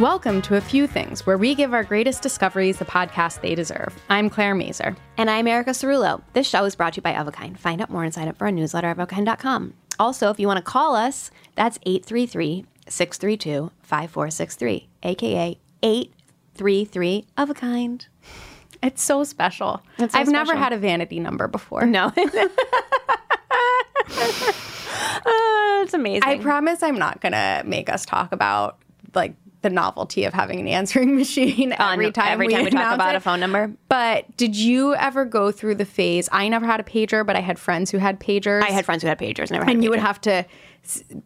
[0.00, 3.94] Welcome to A Few Things, where we give our greatest discoveries the podcast they deserve.
[4.08, 4.96] I'm Claire Mazur.
[5.18, 6.22] And I'm Erica Cerullo.
[6.32, 7.60] This show is brought to you by Of a Kind.
[7.60, 9.74] Find out more and sign up for our newsletter at ofakind.com.
[9.98, 17.54] Also, if you want to call us, that's 833 632 5463, aka 833 of a
[17.54, 18.06] kind.
[18.82, 19.82] It's so special.
[19.98, 21.84] It's so I've never had a vanity number before.
[21.84, 22.10] No.
[25.22, 26.22] Uh, it's amazing.
[26.22, 28.78] I promise I'm not going to make us talk about
[29.14, 32.70] like the novelty of having an answering machine Uh, every time every we time we
[32.70, 33.18] talk about it.
[33.18, 33.72] a phone number.
[33.88, 36.28] But did you ever go through the phase?
[36.32, 38.62] I never had a pager, but I had friends who had pagers.
[38.62, 40.44] I had friends who had pagers, never had and you would have to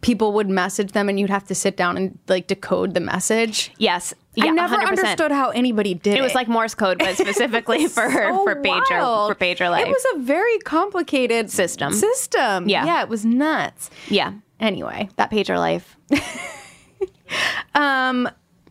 [0.00, 3.70] people would message them and you'd have to sit down and like decode the message.
[3.78, 4.12] Yes.
[4.34, 4.88] Yeah, I never 100%.
[4.88, 6.18] understood how anybody did it.
[6.18, 9.28] It was like Morse code, but specifically for so for pager wild.
[9.30, 9.86] for pager life.
[9.86, 11.92] It was a very complicated System.
[11.92, 12.68] System.
[12.68, 12.84] Yeah.
[12.84, 13.90] Yeah, it was nuts.
[14.08, 15.96] yeah, Anyway, that pager life.
[17.74, 18.28] um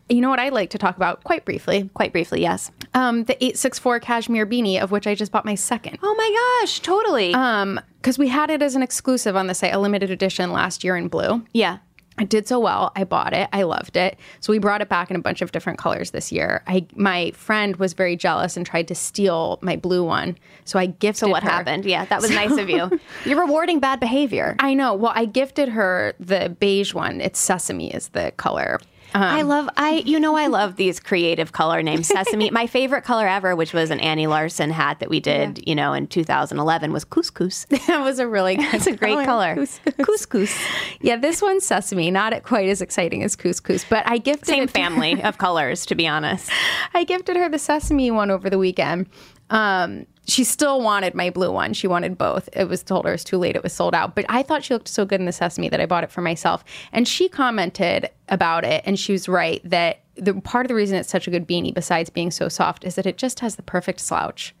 [0.08, 1.88] you know what I'd like to talk about quite briefly?
[1.94, 2.70] Quite briefly, yes.
[2.92, 5.98] Um, the 864 cashmere beanie, of which I just bought my second.
[6.02, 7.32] Oh my gosh, totally.
[7.32, 10.84] Um, because we had it as an exclusive on the site, a limited edition last
[10.84, 11.42] year in blue.
[11.54, 11.78] yeah.
[12.20, 12.92] It did so well.
[12.94, 13.48] I bought it.
[13.52, 14.18] I loved it.
[14.38, 16.62] So we brought it back in a bunch of different colors this year.
[16.68, 20.38] I my friend was very jealous and tried to steal my blue one.
[20.64, 21.84] So I gifted So what her- happened?
[21.84, 23.00] Yeah, that was nice of you.
[23.24, 24.54] You're rewarding bad behavior.
[24.60, 24.94] I know.
[24.94, 27.20] Well, I gifted her the beige one.
[27.20, 28.78] It's sesame is the color.
[29.14, 32.08] Um, I love I you know I love these creative color names.
[32.08, 32.50] Sesame.
[32.50, 35.92] My favorite color ever, which was an Annie Larson hat that we did, you know,
[35.92, 37.66] in 2011 was couscous.
[37.86, 39.54] that was a really good It's a great color.
[39.54, 39.94] Couscous.
[39.98, 40.66] couscous.
[41.00, 45.22] Yeah, this one's sesame, not quite as exciting as couscous, but I gifted Same family
[45.22, 46.50] of colors, to be honest.
[46.94, 49.06] I gifted her the sesame one over the weekend.
[49.50, 51.74] Um, she still wanted my blue one.
[51.74, 52.48] She wanted both.
[52.52, 53.56] It was told her it was too late.
[53.56, 54.14] It was sold out.
[54.14, 56.22] But I thought she looked so good in the sesame that I bought it for
[56.22, 56.64] myself.
[56.92, 60.96] And she commented about it, and she was right that the part of the reason
[60.96, 63.62] it's such a good beanie, besides being so soft, is that it just has the
[63.62, 64.54] perfect slouch.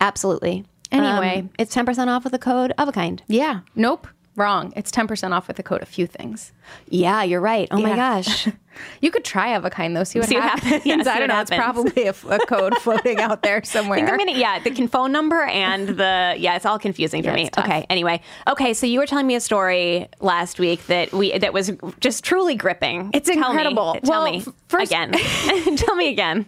[0.00, 0.64] Absolutely.
[0.90, 1.40] Anyway.
[1.40, 3.22] Um, it's 10% off with the code of a kind.
[3.26, 3.60] Yeah.
[3.74, 4.06] Nope.
[4.34, 4.72] Wrong.
[4.74, 6.52] It's ten percent off with the code a few things.
[6.88, 7.68] Yeah, you're right.
[7.70, 8.48] Oh my gosh.
[9.00, 10.04] You could try Of a Kind though.
[10.04, 10.64] See what See what happens.
[10.64, 10.86] happens.
[11.06, 11.40] Yeah, I don't know.
[11.40, 13.98] It's probably a, a code floating out there somewhere.
[13.98, 17.30] I think I'm gonna, yeah, the phone number and the yeah, it's all confusing for
[17.30, 17.50] Yeah, me.
[17.58, 21.52] Okay, anyway, okay, so you were telling me a story last week that we that
[21.52, 23.10] was just truly gripping.
[23.14, 23.46] It's Tell me.
[23.46, 23.96] incredible.
[24.04, 25.12] Tell Well, me first- again.
[25.76, 26.46] tell me again.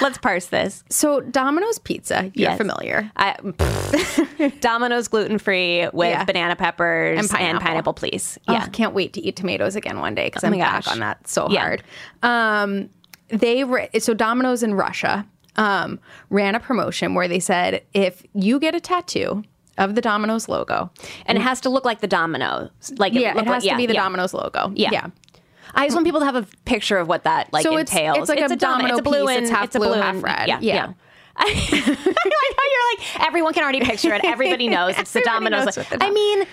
[0.00, 0.84] Let's parse this.
[0.88, 2.58] so Domino's Pizza, you're Yes.
[2.58, 3.10] familiar.
[3.16, 3.36] I.
[4.60, 6.24] Domino's gluten free with Yeah.
[6.24, 7.92] banana peppers And pineapple.
[7.94, 8.38] please.
[8.48, 8.66] Oh, Yeah.
[8.68, 10.92] can't wait to eat tomatoes again one day because Oh I'm my back gosh.
[10.92, 11.61] on that so Yeah.
[11.62, 11.82] Hard.
[12.22, 12.90] Um,
[13.28, 15.26] they re- so Domino's in Russia
[15.56, 15.98] um,
[16.30, 19.42] ran a promotion where they said if you get a tattoo
[19.78, 20.90] of the Domino's logo,
[21.26, 22.68] and it has to look like the domino.
[22.98, 24.02] Like yeah, it look has like- to yeah, be the yeah.
[24.02, 24.70] Domino's logo.
[24.74, 24.90] Yeah.
[24.92, 25.06] yeah.
[25.74, 28.18] I just want people to have a picture of what that like So it's- entails.
[28.18, 29.36] it's like a dom- domino it's a blue piece.
[29.36, 30.48] and It's half it's a blue, blue half red.
[30.48, 30.92] Yeah, Yeah.
[31.36, 34.22] I how you're like everyone can already picture it.
[34.24, 35.64] Everybody knows it's the Domino's.
[35.64, 36.44] knows what the I mean,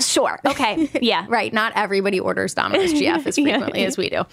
[0.00, 1.52] sure, okay, yeah, right.
[1.52, 3.44] Not everybody orders Domino's GF as Yeah.
[3.58, 4.24] frequently as we do.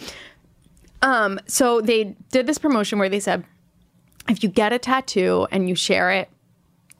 [1.02, 3.44] Um, so they did this promotion where they said,
[4.30, 6.30] if you get a tattoo and you share it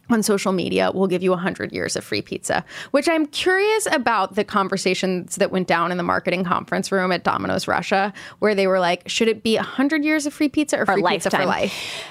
[0.10, 2.64] on social media, we'll give you 100 years of free pizza.
[2.92, 7.24] Which I'm curious about the conversations that went down in the marketing conference room at
[7.24, 10.86] Domino's Russia, where they were like, should it be 100 years of free pizza or
[10.86, 11.48] free pizza for lifetime.
[11.48, 12.04] life?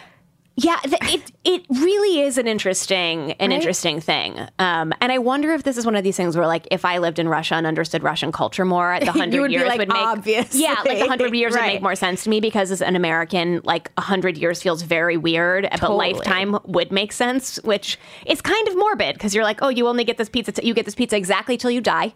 [0.59, 5.53] Yeah, th- it it really is an interesting an interesting thing, um, and I wonder
[5.53, 7.67] if this is one of these things where, like, if I lived in Russia and
[7.67, 11.07] understood Russian culture more, the hundred would years like, would make "Obviously." yeah, like the
[11.09, 14.39] hundred years would make more sense to me because as an American, like a hundred
[14.39, 19.35] years feels very weird, but lifetime would make sense, which is kind of morbid because
[19.35, 21.71] you're like, oh, you only get this pizza, t- you get this pizza exactly till
[21.71, 22.15] you die,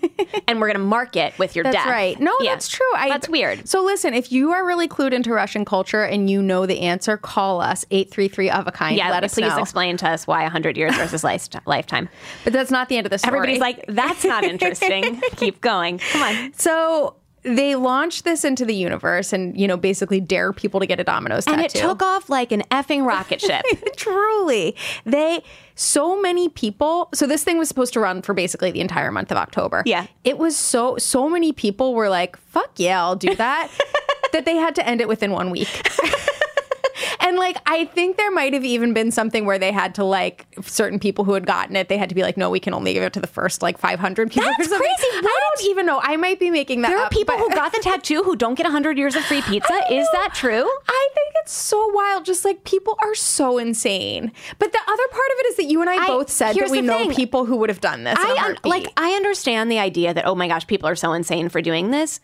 [0.46, 1.86] and we're gonna mark it with your That's death.
[1.88, 2.20] right.
[2.20, 2.52] No, Yeah.
[2.52, 2.86] that's true.
[2.94, 3.68] I, that's weird.
[3.68, 7.16] So listen, if you are really clued into Russian culture and you know the answer,
[7.16, 8.96] call us 833 of a kind.
[8.96, 9.58] Yeah, Let us please know.
[9.58, 12.08] explain to us why 100 years versus life- lifetime.
[12.44, 13.36] But that's not the end of the story.
[13.36, 15.20] Everybody's like, that's not interesting.
[15.36, 15.98] Keep going.
[16.12, 16.52] Come on.
[16.54, 21.00] so they launched this into the universe and, you know, basically dare people to get
[21.00, 23.64] a Domino's And it took off like an effing rocket ship.
[23.96, 24.76] Truly.
[25.06, 25.42] They
[25.74, 29.30] so many people so this thing was supposed to run for basically the entire month
[29.30, 29.82] of October.
[29.86, 30.06] Yeah.
[30.24, 33.70] It was so so many people were like, fuck yeah, I'll do that.
[34.32, 35.68] that they had to end it within one week.
[37.22, 40.46] And like, I think there might have even been something where they had to like
[40.62, 41.88] certain people who had gotten it.
[41.88, 43.78] They had to be like, "No, we can only give it to the first like
[43.78, 44.80] 500 people." That's crazy.
[44.82, 45.20] I
[45.56, 46.00] don't even know.
[46.02, 48.36] I might be making that there are up, people but- who got the tattoo who
[48.36, 49.74] don't get 100 years of free pizza.
[49.90, 50.68] Is that true?
[50.88, 52.24] I think it's so wild.
[52.24, 54.32] Just like people are so insane.
[54.58, 56.70] But the other part of it is that you and I, I- both said that
[56.70, 57.14] we know thing.
[57.14, 58.16] people who would have done this.
[58.18, 61.60] I like I understand the idea that oh my gosh, people are so insane for
[61.60, 62.20] doing this.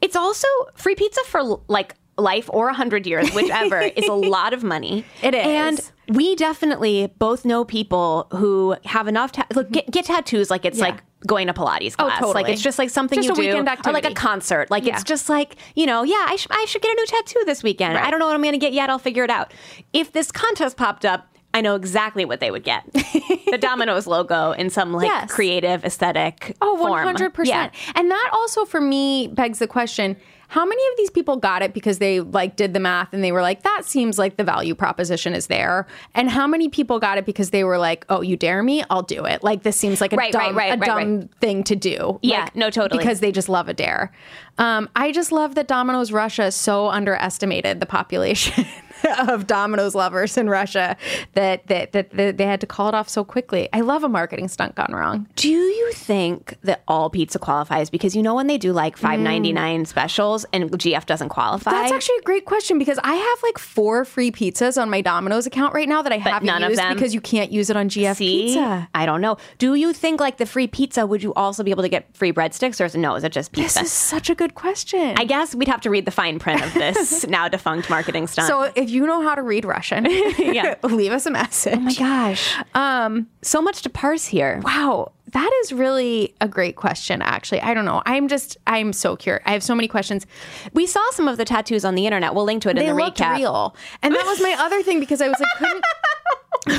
[0.00, 4.62] It's also free pizza for like life or 100 years, whichever is a lot of
[4.64, 5.04] money.
[5.22, 5.46] It is.
[5.46, 10.64] And we definitely both know people who have enough ta- look, get, get tattoos like
[10.64, 10.86] it's Yeah.
[10.86, 11.96] like going to Pilates class.
[11.98, 12.18] Oh, class.
[12.20, 12.34] totally.
[12.44, 14.70] Like it's just like something Just you do weekend or like a concert.
[14.70, 14.94] Like Yeah.
[14.94, 17.62] it's just like, you know, yeah, I, sh- I should get a new tattoo this
[17.62, 17.96] weekend.
[17.98, 18.90] I don't know what I'm going to get yet.
[18.90, 19.52] I'll figure it out.
[19.92, 21.26] If this contest popped up,
[21.58, 22.84] I know exactly what they would get.
[22.92, 25.30] the Domino's logo in some like Yes.
[25.32, 27.46] creative aesthetic Oh, 100%.
[27.46, 27.70] Yeah.
[27.94, 30.16] And that also for me begs the question
[30.50, 33.32] how many of these people got it because they like did the math and they
[33.32, 37.18] were like that seems like the value proposition is there and how many people got
[37.18, 40.00] it because they were like oh you dare me i'll do it like this seems
[40.00, 42.98] like a Right, dumb, right, right, a dumb thing to do Yeah, Like, no, totally.
[42.98, 44.10] because they just love a dare
[44.56, 48.64] um, i just love that domino's russia so underestimated the population
[49.28, 50.96] of Domino's lovers in Russia
[51.34, 53.68] that, that that that they had to call it off so quickly.
[53.72, 55.28] I love a marketing stunt gone wrong.
[55.36, 57.90] Do you think that all pizza qualifies?
[57.90, 59.86] Because you know when they do like five ninety nine mm.
[59.86, 61.70] specials and GF doesn't qualify.
[61.70, 65.46] That's actually a great question because I have like four free pizzas on my Domino's
[65.46, 67.76] account right now that I haven't none of used them- because you can't use it
[67.76, 68.88] on GF See, Pizza.
[68.94, 69.36] I don't know.
[69.58, 71.06] Do you think like the free pizza?
[71.06, 73.14] Would you also be able to get free breadsticks, or is it no?
[73.14, 73.80] Is it just pizza?
[73.80, 75.14] This is such a good question.
[75.16, 78.48] I guess we'd have to read the fine print of this now defunct marketing stunt.
[78.48, 80.06] so if you know how to read Russian,
[80.38, 80.74] Yeah.
[80.82, 81.74] leave us a message.
[81.76, 84.60] oh my gosh, um, so much to parse here.
[84.64, 87.20] Wow, that is really a great question.
[87.22, 88.02] Actually, I don't know.
[88.06, 89.42] I'm just I'm so curious.
[89.46, 90.26] I have so many questions.
[90.72, 92.34] We saw some of the tattoos on the internet.
[92.34, 93.36] We'll link to it They in the looked recap.
[93.36, 95.84] real, and that was my other thing because I was like, couldn't.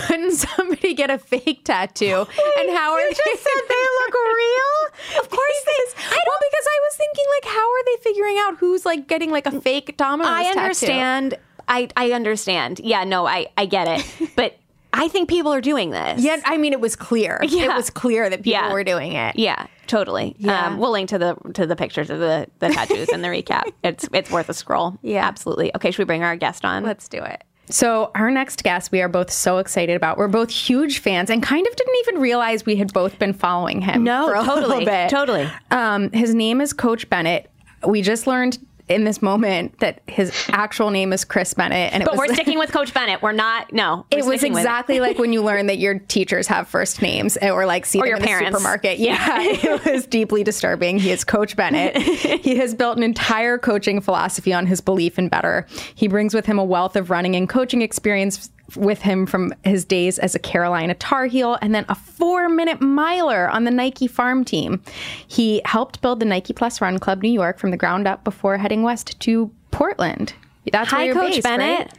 [0.07, 2.05] Couldn't somebody get a fake tattoo?
[2.05, 5.19] and how are you just said they look real?
[5.21, 6.09] Of course they do.
[6.12, 9.47] Well, because I was thinking, like, how are they figuring out who's like getting like
[9.47, 10.59] a fake Domino's tattoo?
[10.59, 11.38] I tattoo?
[11.69, 12.80] I I understand.
[12.83, 14.31] Yeah, no, I I get it.
[14.36, 14.57] But
[14.92, 16.21] I think people are doing this.
[16.24, 17.39] Yeah, I mean, it was clear.
[17.44, 17.66] Yeah.
[17.71, 18.74] It was clear that people Yeah.
[18.74, 19.36] were doing it.
[19.36, 20.36] Yeah, totally.
[20.39, 20.66] Yeah.
[20.66, 23.71] Um, we'll link to the to the pictures of the the tattoos and the recap.
[23.83, 24.98] It's it's worth a scroll.
[25.04, 25.25] Yeah.
[25.25, 25.74] absolutely.
[25.75, 26.83] Okay, should we bring our guest on?
[26.83, 27.44] Let's do it.
[27.72, 30.17] So, our next guest, we are both so excited about.
[30.17, 33.79] We're both huge fans and kind of didn't even realize we had both been following
[33.79, 34.03] him.
[34.03, 35.10] No, for a totally, little bit.
[35.12, 35.48] totally.
[35.70, 37.48] Um, his name is Coach Bennett.
[37.88, 38.58] We just learned
[38.89, 42.34] in this moment that his actual name is Chris Bennett, and it but was we're
[42.34, 43.22] sticking with Coach Bennett.
[43.22, 43.72] We're not.
[43.72, 47.38] No, we're It was exactly like when you learn that your teachers have first names
[47.41, 48.48] or like see Or them your in the parents.
[48.58, 48.98] supermarket.
[49.00, 50.98] Yeah, it was deeply disturbing.
[51.00, 51.96] He is Coach Bennett.
[52.43, 55.67] he has built an entire coaching philosophy on his belief in better.
[55.96, 59.85] He brings with him a wealth of running and coaching experience with him from his
[59.85, 64.07] days as a Carolina Tar Heel and then a four minute miler on the Nike
[64.07, 64.81] farm team.
[65.27, 68.57] He helped build the Nike Plus Run Club New York from the ground up before
[68.57, 70.33] heading west to Portland.
[70.71, 71.79] That's where Hi, you're Coach based, Bennett.
[71.79, 71.93] right?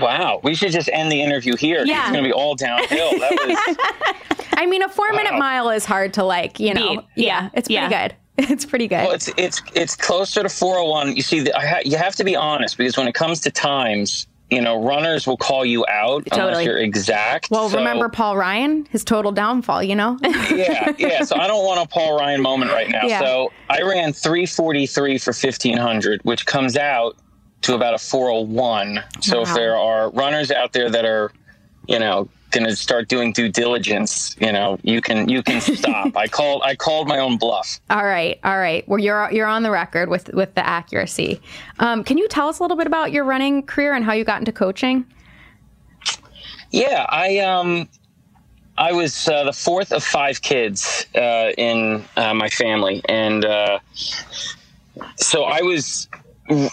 [0.00, 1.84] Wow, we should just end the interview here.
[1.84, 2.02] Yeah.
[2.02, 3.10] It's going to be all downhill.
[3.18, 5.38] That was, I mean, a four minute Wow.
[5.38, 6.96] mile is hard to like, you know.
[7.14, 7.24] Beat.
[7.26, 7.50] Yeah.
[7.52, 8.08] it's pretty Yeah.
[8.08, 8.16] good.
[8.50, 9.04] It's pretty good.
[9.04, 11.14] well, it's it's it's closer to 401.
[11.14, 13.50] You see, the, I ha- you have to be honest because when it comes to
[13.50, 16.48] times, you know, runners will call you out Totally.
[16.48, 17.50] unless you're exact.
[17.50, 20.18] well, So, remember Paul Ryan, his total downfall, you know?
[20.22, 21.22] yeah, yeah.
[21.24, 23.04] So I don't want a Paul Ryan moment right now.
[23.04, 23.20] Yeah.
[23.20, 27.16] So I ran 343 for 1500, which comes out
[27.62, 29.00] to about a 401.
[29.20, 31.30] So if there are runners out there that are,
[31.86, 36.16] you know, going to start doing due diligence, you know, you can you can stop.
[36.16, 37.80] I called I called my own bluff.
[37.90, 38.86] All right, all right.
[38.88, 41.40] Well, you're you're on the record with with the accuracy.
[41.78, 44.24] Um, can you tell us a little bit about your running career and how you
[44.24, 45.06] got into coaching?
[46.70, 47.88] Yeah, I um
[48.78, 53.78] I was uh, the fourth of five kids uh, in uh, my family, and uh,
[55.16, 56.08] so I was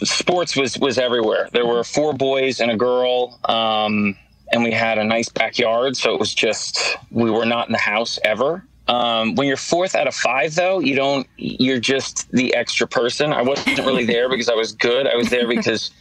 [0.04, 1.50] sports was was everywhere.
[1.52, 4.16] There were four boys and a girl, um,
[4.52, 5.98] and we had a nice backyard.
[5.98, 8.64] So it was just we were not in the house ever.
[8.88, 11.28] Um, when you're fourth out of five, though, you don't.
[11.38, 13.34] You're just the extra person.
[13.34, 15.08] I wasn't really there because I was good.
[15.08, 15.92] I was there because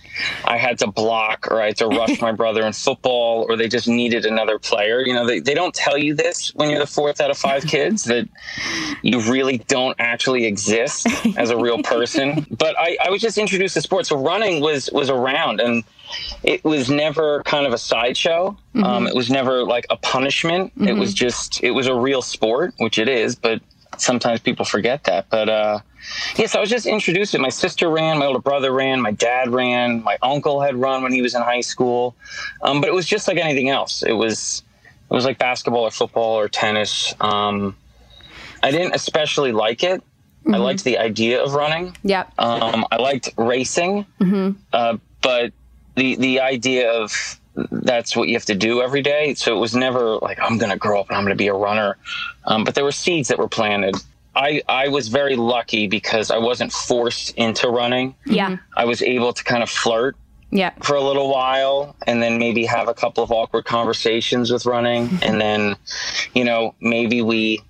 [0.45, 3.69] I had to block or I had to rush my brother in football, or they
[3.69, 5.01] just needed another player.
[5.01, 7.65] You know, they, they don't tell you this when you're the fourth out of five
[7.67, 8.29] kids that
[9.03, 12.47] you really don't actually exist as a real person.
[12.57, 15.85] But I, I was just introduced to sports, so running was was around and
[16.43, 18.57] it was never kind of a sideshow.
[18.75, 18.85] Mm-hmm.
[18.85, 20.73] Um, it was never like a punishment.
[20.75, 20.89] Mm-hmm.
[20.89, 23.61] It was just, it was a real sport, which it is, but
[23.99, 25.29] sometimes people forget that.
[25.31, 25.81] But uh,
[26.31, 27.41] yes, yeah, so I was just introduced to it.
[27.41, 31.13] My sister ran, my older brother ran, my dad ran, my uncle had run when
[31.13, 32.15] he was in high school.
[32.63, 34.03] Um, but it was just like anything else.
[34.03, 34.63] It was,
[35.11, 37.15] it was like basketball or football or tennis.
[37.21, 37.77] Um,
[38.63, 40.01] I didn't especially like it.
[40.01, 40.55] Mm-hmm.
[40.55, 41.97] I liked the idea of running.
[42.05, 42.33] Yep.
[42.39, 44.53] Um, I liked racing, mm-hmm.
[44.73, 45.53] uh, but
[45.97, 49.35] the the idea of that's what you have to do every day.
[49.35, 51.49] So it was never like I'm going to grow up and I'm going to be
[51.49, 51.97] a runner.
[52.45, 53.97] Um, but there were seeds that were planted.
[54.35, 58.15] I, I was very lucky because I wasn't forced into running.
[58.27, 58.59] Yeah.
[58.77, 60.15] I was able to kind of flirt
[60.51, 60.73] yeah.
[60.83, 65.09] for a little while and then maybe have a couple of awkward conversations with running.
[65.23, 65.77] and then,
[66.35, 67.63] you know, maybe we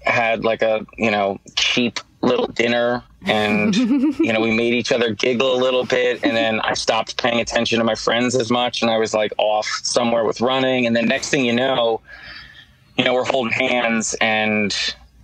[0.00, 3.76] had like a, you know, cheap little dinner and
[4.18, 7.40] you know we made each other giggle a little bit and then i stopped paying
[7.40, 10.86] attention to my friends as much and i was like off somewhere with running.
[10.86, 12.00] And then next thing you know
[12.96, 14.74] you know we're holding hands and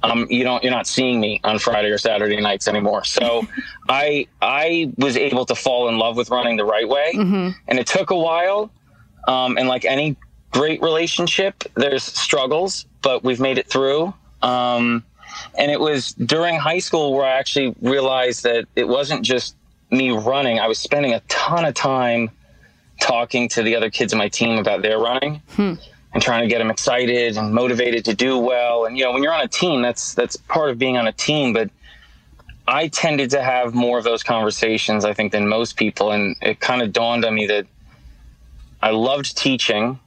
[0.03, 3.05] um, you don't you're not seeing me on friday or saturday nights anymore.
[3.05, 3.47] So
[3.89, 7.13] i i was able to fall in love with running the right way.
[7.15, 7.51] Mm-hmm.
[7.69, 8.71] and it took a while
[9.27, 10.17] um, and like any
[10.53, 14.13] great relationship there's struggles but we've made it through.
[14.43, 15.05] Um,
[15.59, 19.57] and it was during high school where I actually realized that it wasn't just
[19.91, 20.59] me running.
[20.59, 22.31] I was spending a ton of time
[23.01, 25.75] talking to the other kids in my team about their running hmm.
[26.13, 28.87] and trying to get them excited and motivated to do well.
[28.87, 31.13] And you know, when you're on a team, that's that's part of being on a
[31.13, 31.53] team.
[31.53, 31.71] But
[32.67, 36.11] I tended to have more of those conversations, I think, than most people.
[36.11, 37.67] And it kind of dawned on me that
[38.83, 40.01] I loved teaching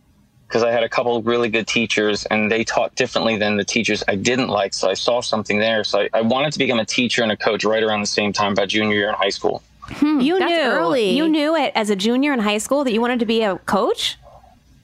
[0.50, 4.03] because I had a couple really good teachers and they taught differently than the teachers
[4.08, 4.74] I didn't like.
[4.74, 5.84] So I saw something there.
[5.84, 8.34] So I, I wanted to become a teacher and a coach right around the same
[8.34, 9.62] time, by junior year in high school.
[9.84, 11.12] Hmm, you knew early.
[11.12, 13.58] You knew it as a junior in high school that you wanted to be a
[13.60, 14.18] coach.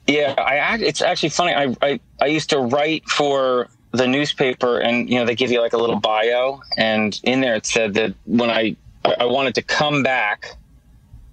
[0.06, 0.78] Yeah, I.
[0.78, 1.52] It's actually funny.
[1.52, 5.60] I, I I used to write for the newspaper, and you know they give you
[5.60, 9.62] like a little bio, and in there it said that when I I wanted to
[9.62, 10.56] come back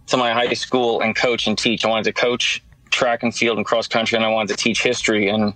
[0.08, 1.86] to my high school and coach and teach.
[1.86, 2.62] I wanted to coach
[2.94, 5.28] track and field and cross country, and I wanted to teach history.
[5.28, 5.54] And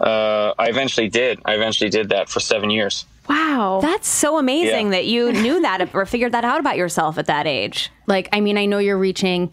[0.00, 1.40] uh, I eventually did.
[1.44, 3.06] I eventually did that for seven years.
[3.28, 3.78] Wow.
[3.80, 4.92] That's so amazing yeah.
[4.92, 7.90] that you knew that or figured that out about yourself at that age.
[8.06, 9.52] Like, I mean, I know you're reaching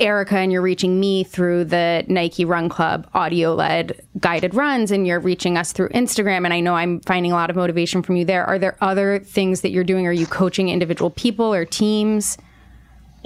[0.00, 5.06] Erica and you're reaching me through the Nike Run Club audio led guided runs, and
[5.06, 6.44] you're reaching us through Instagram.
[6.44, 8.44] And I know I'm finding a lot of motivation from you there.
[8.44, 10.06] Are there other things that you're doing?
[10.06, 12.38] Are you coaching individual people or teams?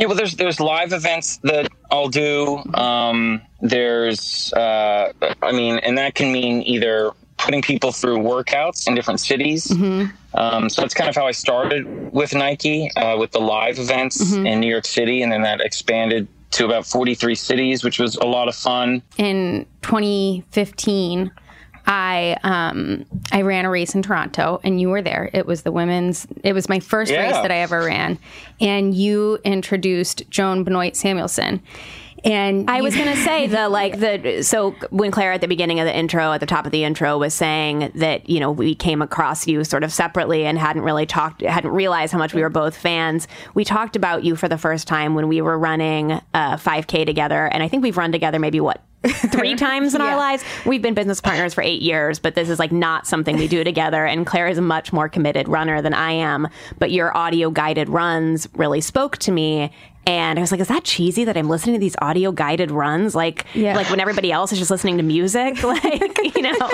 [0.00, 2.62] Yeah, well, there's there's live events that I'll do.
[2.73, 8.95] Um, there's, uh, I mean, and that can mean either putting people through workouts in
[8.95, 9.66] different cities.
[9.66, 10.11] Mm-hmm.
[10.38, 14.25] Um, so that's kind of how I started with Nike, uh, with the live events
[14.25, 14.47] mm-hmm.
[14.47, 18.25] in New York City, and then that expanded to about 43 cities, which was a
[18.25, 19.02] lot of fun.
[19.19, 21.30] In 2015,
[21.90, 25.28] I um, I ran a race in Toronto, and you were there.
[25.32, 26.25] It was the women's.
[26.44, 27.23] It was my first yeah.
[27.23, 28.16] race that I ever ran,
[28.61, 31.61] and you introduced Joan Benoit Samuelson.
[32.23, 35.80] And I was going to say the like the so when Claire at the beginning
[35.80, 38.76] of the intro at the top of the intro was saying that you know we
[38.76, 42.42] came across you sort of separately and hadn't really talked hadn't realized how much we
[42.42, 43.26] were both fans.
[43.54, 47.47] We talked about you for the first time when we were running a 5K together,
[47.47, 50.09] and I think we've run together maybe what three times in yeah.
[50.09, 50.45] our lives.
[50.66, 53.64] We've been business partners for eight years, but this is like not something we do
[53.71, 54.04] together.
[54.04, 56.49] And Claire is a much more committed runner than I am.
[56.78, 59.73] But your audio guided runs really spoke to me.
[60.07, 63.14] And I was like, is that cheesy that I'm listening to these audio guided runs?
[63.14, 63.76] Like, Yeah.
[63.76, 66.71] like when everybody else is just listening to music, like, you know?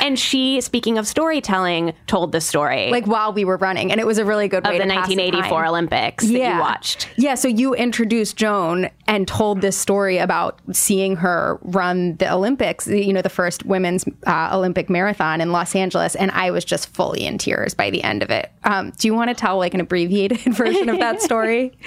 [0.00, 4.06] And she, speaking of storytelling, told the story like while we were running, and it
[4.06, 5.68] was a really good of way the to pass 1984 time.
[5.68, 7.08] Olympics that you watched.
[7.16, 12.86] Yeah, so you introduced Joan and told this story about seeing her run the Olympics,
[12.86, 16.88] you know, the first women's uh, Olympic marathon in Los Angeles, and I was just
[16.88, 18.50] fully in tears by the end of it.
[18.64, 21.72] Um, do you want to tell like an abbreviated version of that story?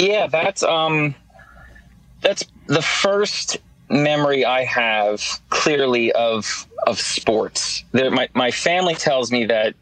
[0.00, 1.14] Yeah, that's um
[2.22, 3.58] that's the first
[3.90, 7.84] memory I have clearly of of sports.
[7.92, 9.74] There, my my family tells me that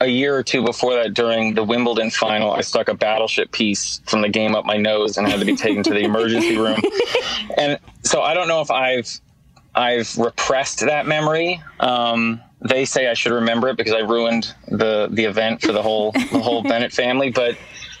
[0.00, 4.00] a year or two before that, during the Wimbledon final, I stuck a battleship piece
[4.06, 6.80] from the game up my nose and had to be taken to the emergency room.
[7.56, 9.08] And so I don't know if I've
[9.74, 11.60] I've repressed that memory.
[11.80, 15.82] Um, they say I should remember it because I ruined the the event for the
[15.82, 17.30] whole the whole Bennett family.
[17.30, 17.56] But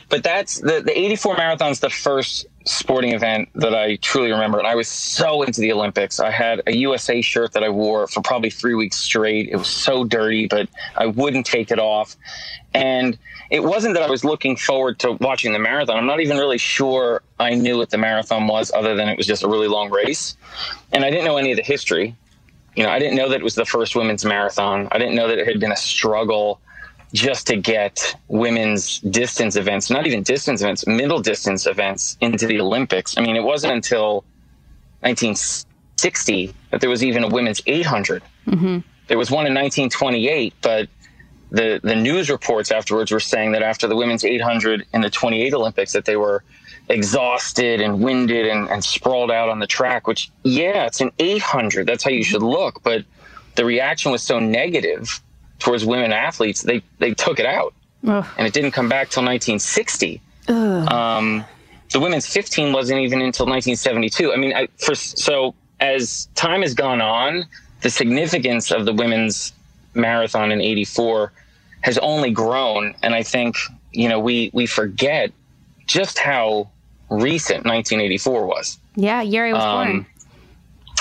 [0.08, 4.58] but that's the the 84 marathon's the first sporting event that I truly remember.
[4.58, 6.20] And I was so into the Olympics.
[6.20, 9.48] I had a USA shirt that I wore for probably three weeks straight.
[9.48, 12.16] It was so dirty, but I wouldn't take it off.
[12.74, 13.18] And
[13.50, 15.96] it wasn't that I was looking forward to watching the marathon.
[15.96, 19.26] I'm not even really sure I knew what the marathon was, other than it was
[19.26, 20.36] just a really long race.
[20.92, 22.14] And I didn't know any of the history.
[22.76, 24.88] You know, I didn't know that it was the first women's marathon.
[24.92, 26.60] I didn't know that it had been a struggle
[27.12, 32.60] just to get women's distance events, not even distance events, middle distance events into the
[32.60, 33.16] Olympics.
[33.16, 34.24] I mean, it wasn't until
[35.00, 38.22] 1960 that there was even a women's 800.
[38.46, 38.78] Mm-hmm.
[39.06, 40.88] There was one in 1928, but
[41.50, 45.54] the the news reports afterwards were saying that after the women's 800 in the 28
[45.54, 46.44] Olympics that they were
[46.90, 50.06] exhausted and winded and, and sprawled out on the track.
[50.06, 51.86] Which yeah, it's an 800.
[51.86, 52.82] That's how you should look.
[52.82, 53.04] But
[53.54, 55.22] the reaction was so negative
[55.58, 57.74] towards women athletes, they they took it out,
[58.36, 60.20] and it didn't come back till 1960.
[60.48, 61.44] Um,
[61.92, 64.32] the women's 15 wasn't even until 1972.
[64.32, 67.44] I mean, I, for so as time has gone on,
[67.82, 69.52] the significance of the women's
[69.94, 71.32] marathon in 84
[71.80, 73.56] has only grown and i think
[73.92, 75.32] you know we we forget
[75.86, 76.68] just how
[77.08, 79.88] recent 1984 was Yeah, year I was born.
[79.88, 80.06] um,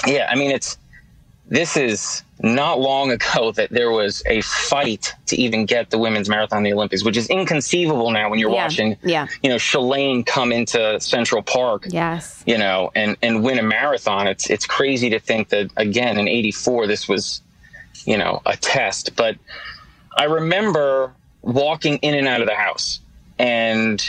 [0.08, 0.78] yeah i mean it's
[1.50, 6.28] this is not long ago that there was a fight to even get the women's
[6.30, 9.28] marathon in the olympics which is inconceivable now when you're Yeah, watching yeah.
[9.42, 12.44] you know shalane come into central park Yes.
[12.46, 14.28] you know, and and win a marathon.
[14.28, 17.42] It's it's crazy to think that again in '84 this was,
[18.06, 19.16] you know, a test.
[19.16, 19.36] But
[20.18, 23.00] I remember walking in and out of the house,
[23.40, 24.04] and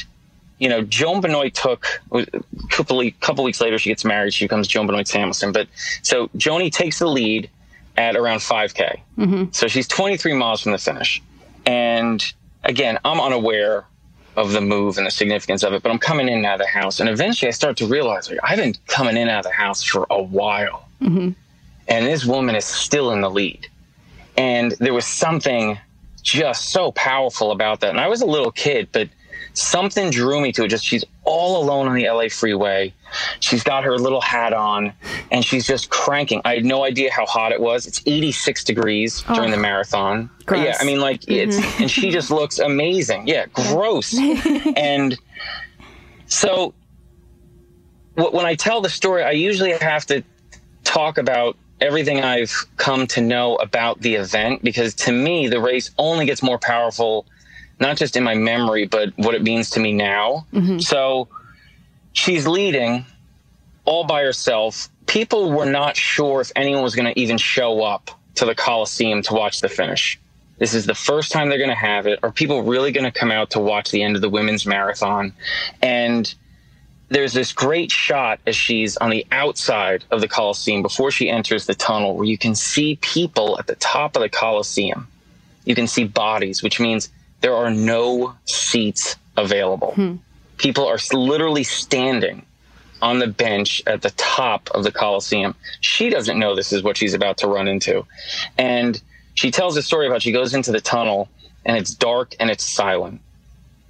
[0.59, 2.27] you know, Joan Benoit took a
[2.71, 3.79] couple couple weeks later.
[3.79, 4.35] She gets married.
[4.35, 5.53] She becomes Joan Benoit Samuelson.
[5.53, 5.69] But
[6.03, 7.49] so Joanie takes the lead
[7.97, 9.01] at around 5K.
[9.19, 9.45] Mm-hmm.
[9.53, 11.23] So she's 23 miles from the finish,
[11.67, 12.25] and
[12.65, 13.87] again, I'm unaware
[14.37, 16.67] of the move and the significance of it, but I'm coming in and out of
[16.67, 17.01] the house.
[17.01, 19.57] And eventually I start to realize like, I've been coming in and out of the
[19.57, 20.89] house for a while.
[21.03, 21.31] Mm-hmm.
[21.89, 23.67] And this woman is still in the lead.
[24.37, 25.79] And there was something
[26.23, 27.91] just so powerful about that.
[27.91, 29.09] And I was a little kid, but
[29.59, 30.69] something drew me to it.
[30.69, 32.93] Just she's all alone on the LA freeway.
[33.41, 34.93] She's got her little hat on
[35.31, 36.41] and she's just cranking.
[36.45, 37.87] I had no idea how hot it was.
[37.87, 40.31] It's 86 degrees during the oh, marathon.
[40.47, 40.65] Gross.
[40.65, 41.83] Yeah, I mean, like it's, mm-hmm.
[41.83, 43.27] and she just looks amazing.
[43.27, 44.19] Yeah, gross.
[44.77, 45.17] and
[46.27, 46.75] so
[48.15, 50.23] wh- when I tell the story, I usually have to
[50.85, 55.91] talk about everything I've come to know about the event because to me, the race
[55.99, 57.27] only gets more powerful,
[57.81, 60.47] not just in my memory, but what it means to me now.
[60.53, 60.79] Mm-hmm.
[60.81, 61.29] So
[62.13, 63.05] she's leading
[63.85, 64.89] all by herself.
[65.07, 69.23] People were not sure if anyone was going to even show up to the Coliseum
[69.23, 70.19] to watch the finish.
[70.59, 72.19] This is the first time they're going to have it.
[72.23, 75.33] Are people really going to come out to watch the end of the women's marathon?
[75.81, 76.33] And
[77.09, 81.67] there's this great shot as she's on the outside of the Coliseum before she enters
[81.67, 85.07] the tunnel where you can see people at the top of the Coliseum.
[85.65, 87.09] You can see bodies, which means
[87.41, 89.93] there are no seats available.
[89.93, 90.17] Hmm.
[90.57, 92.45] People are literally standing
[93.01, 95.55] on the bench at the top of the Coliseum.
[95.81, 98.05] She doesn't know this is what she's about to run into.
[98.57, 99.01] And
[99.35, 101.29] she tells a story about she goes into the tunnel
[101.65, 103.21] and it's dark and it's silent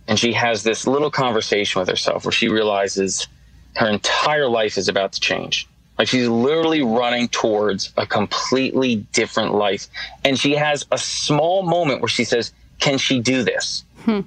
[0.08, 3.28] and she has this little conversation with herself where she realizes
[3.76, 5.68] her entire life is about to change.
[5.98, 9.87] Like she's literally running towards a completely different life.
[10.24, 13.84] And she has a small moment where she says, Can she do this?
[14.04, 14.20] Hmm.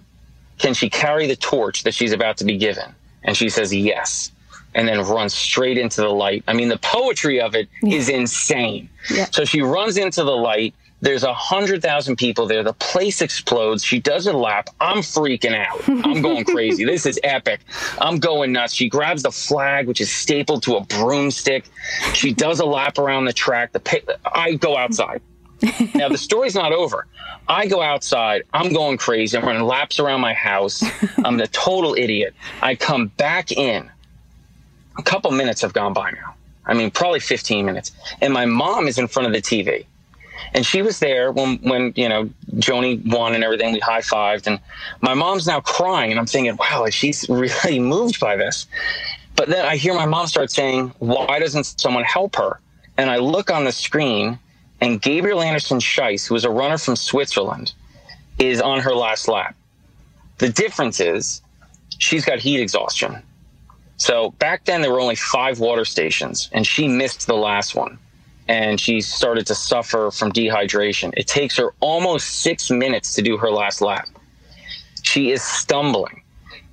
[0.58, 2.94] Can she carry the torch that she's about to be given?
[3.24, 4.32] And she says, Yes.
[4.74, 6.44] And then runs straight into the light.
[6.48, 8.90] I mean, the poetry of it is insane.
[9.32, 12.64] So she runs into the light There's a hundred thousand people there.
[12.64, 13.84] The place explodes.
[13.84, 14.70] She does a lap.
[14.80, 15.82] I'm freaking out.
[16.06, 16.86] I'm going crazy.
[16.92, 17.62] This is epic.
[18.00, 18.74] I'm going nuts.
[18.74, 21.66] She grabs the flag, which is stapled to a broomstick.
[22.14, 23.72] She does a lap around the track.
[23.74, 23.82] The
[24.26, 25.22] I go outside.
[25.94, 27.08] Now the story's not over.
[27.48, 28.44] I go outside.
[28.54, 29.38] I'm going crazy.
[29.38, 30.84] I'm running laps around my house.
[31.24, 32.34] I'm the total idiot.
[32.62, 33.90] I come back in.
[34.98, 36.36] A couple minutes have gone by now.
[36.66, 37.92] I mean, probably 15 minutes.
[38.22, 39.86] And my mom is in front of the TV.
[40.54, 43.74] And she was there when, when you know, Joanie won and everything.
[43.74, 44.48] We high fived.
[44.48, 44.60] And
[45.02, 46.12] my mom's now crying.
[46.12, 48.68] And I'm thinking, wow, she's really moved by this.
[49.36, 52.60] But then I hear my mom start saying, why doesn't someone help her?
[52.98, 54.38] And I look on the screen,
[54.82, 57.74] and Gabriela Andersen-Schiess, who is a runner from Switzerland,
[58.40, 59.56] is on her last lap.
[60.40, 61.42] The difference is
[62.00, 63.22] she's got heat exhaustion.
[63.98, 68.00] So back then, there were only five water stations, and she missed the last one.
[68.48, 71.14] And she started to suffer from dehydration.
[71.16, 74.08] It takes her almost six minutes to do her last lap.
[75.04, 76.24] She is stumbling.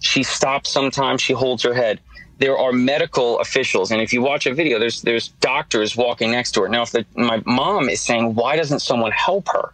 [0.00, 2.00] She stops sometimes, she holds her head.
[2.38, 6.52] There are medical officials, and if you watch a video, there's there's doctors walking next
[6.52, 6.68] to her.
[6.68, 9.72] Now, if the, my mom is saying, "Why doesn't someone help her?"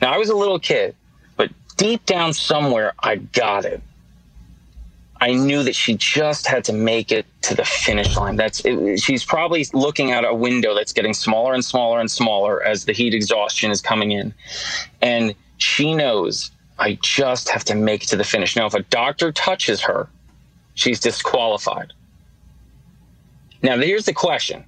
[0.00, 0.96] Now, I was a little kid,
[1.36, 3.80] but deep down somewhere, I got it.
[5.20, 8.34] I knew that she just had to make it to the finish line.
[8.34, 12.60] That's it, she's probably looking at a window that's getting smaller and smaller and smaller
[12.64, 14.34] as the heat exhaustion is coming in,
[15.00, 18.56] and she knows I just have to make it to the finish.
[18.56, 20.08] Now, if a doctor touches her,
[20.74, 21.92] she's disqualified.
[23.62, 24.64] Now, here's the question.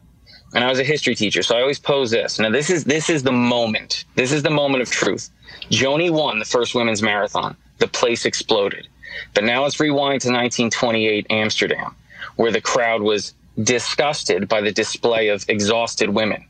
[0.54, 2.38] And I was a history teacher, so I always pose this.
[2.38, 4.04] Now, this is this is the moment.
[4.14, 5.30] This is the moment of truth.
[5.68, 7.56] Joanie won the first women's marathon.
[7.78, 8.86] The place exploded.
[9.34, 11.96] But now let's rewind to 1928 Amsterdam,
[12.36, 16.44] where the crowd was disgusted by the display of exhausted women,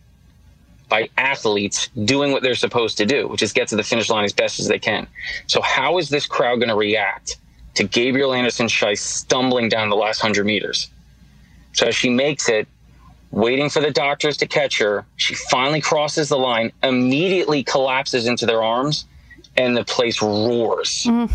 [0.88, 4.24] by athletes doing what they're supposed to do, which is get to the finish line
[4.24, 5.06] as best as they can.
[5.46, 7.38] So, how is this crowd going to react
[7.74, 10.90] to Gabriela Andersen-Schiess stumbling down the last 100 meters?
[11.72, 12.68] So, as she makes it,
[13.30, 15.04] waiting for the doctors to catch her.
[15.16, 19.06] She finally crosses the line, immediately collapses into their arms,
[19.56, 21.30] and the place roars mm.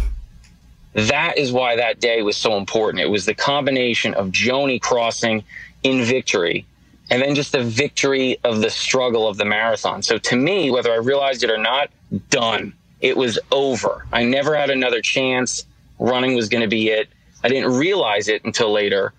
[0.94, 3.02] that is why that day was so important.
[3.02, 5.44] It was the combination of Joanie crossing
[5.84, 6.66] in victory
[7.10, 10.02] and then just the victory of the struggle of the marathon.
[10.02, 11.90] So to me, whether I realized it or not,
[12.30, 12.74] done.
[13.02, 14.06] It was over.
[14.12, 15.66] I never had another chance.
[16.00, 17.10] Running was going to be it.
[17.44, 19.14] I didn't realize it until later,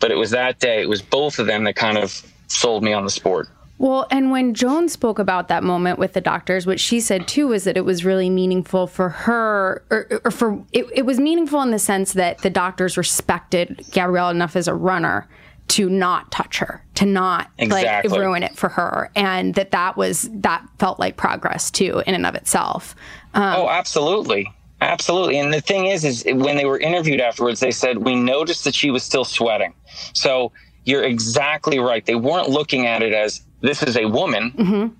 [0.00, 0.80] but it was that day.
[0.80, 3.48] It was both of them that kind of sold me on the sport.
[3.78, 7.48] Well, and when Joan spoke about that moment with the doctors, what she said too
[7.48, 11.62] was that it was really meaningful for her, or, or for it, it was meaningful
[11.62, 15.28] in the sense that the doctors respected Gabrielle enough as a runner
[15.68, 18.10] to not touch her, to not Exactly.
[18.10, 22.14] like ruin it for her, and that that was that felt like progress too in
[22.16, 22.96] and of itself.
[23.34, 24.52] Um, oh, absolutely.
[24.80, 25.38] Absolutely.
[25.38, 28.74] And the thing is, is when they were interviewed afterwards, they said, we noticed that
[28.74, 29.74] she was still sweating.
[30.14, 30.52] So
[30.84, 32.04] you're exactly right.
[32.04, 34.52] They weren't looking at it as this is a woman.
[34.52, 34.94] Mm-hmm.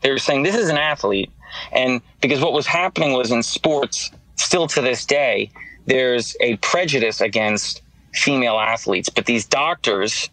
[0.00, 1.30] They were saying this is an athlete.
[1.72, 5.50] And because what was happening was in sports, still to this day,
[5.86, 7.82] there's a prejudice against
[8.14, 9.08] female athletes.
[9.08, 10.28] But these doctors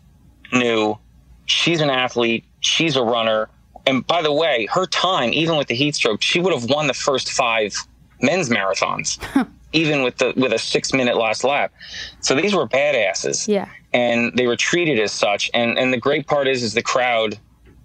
[0.52, 0.98] knew
[1.46, 3.50] she's an athlete, she's a runner.
[3.86, 6.88] And by the way, her time, even with the heat stroke, she would have won
[6.88, 7.76] the first five
[8.22, 9.18] men's marathons,
[9.74, 11.74] even with the with a six minute last lap.
[12.22, 13.48] So these were badasses.
[13.48, 13.70] Yeah.
[13.94, 15.50] And they were treated as such.
[15.54, 17.38] And and the great part is is the crowd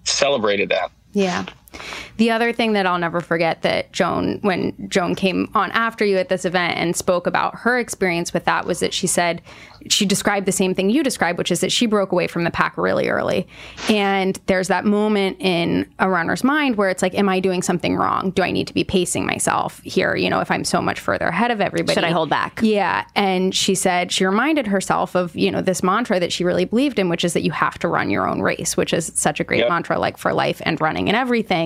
[0.03, 0.91] celebrated that.
[1.13, 1.45] Yeah.
[2.17, 6.17] The other thing that I'll never forget that Joan, when Joan came on after you
[6.17, 9.41] at this event and spoke about her experience with that, was that she said
[9.89, 12.51] she described the same thing you described, which is that she broke away from the
[12.51, 13.47] pack really early.
[13.89, 17.95] And there's that moment in a runner's mind where it's like, am I doing something
[17.95, 18.31] wrong?
[18.31, 20.15] Do I need to be pacing myself here?
[20.15, 21.93] You know, if I'm so much further ahead of everybody.
[21.95, 22.59] Should I hold back?
[22.63, 23.05] Yeah.
[23.15, 26.97] And she said she reminded herself of, you know, this mantra that she really believed
[26.99, 29.43] in, which is that you have to run your own race, which is such a
[29.43, 29.69] great Yep.
[29.69, 31.62] mantra, like for life and running and everything.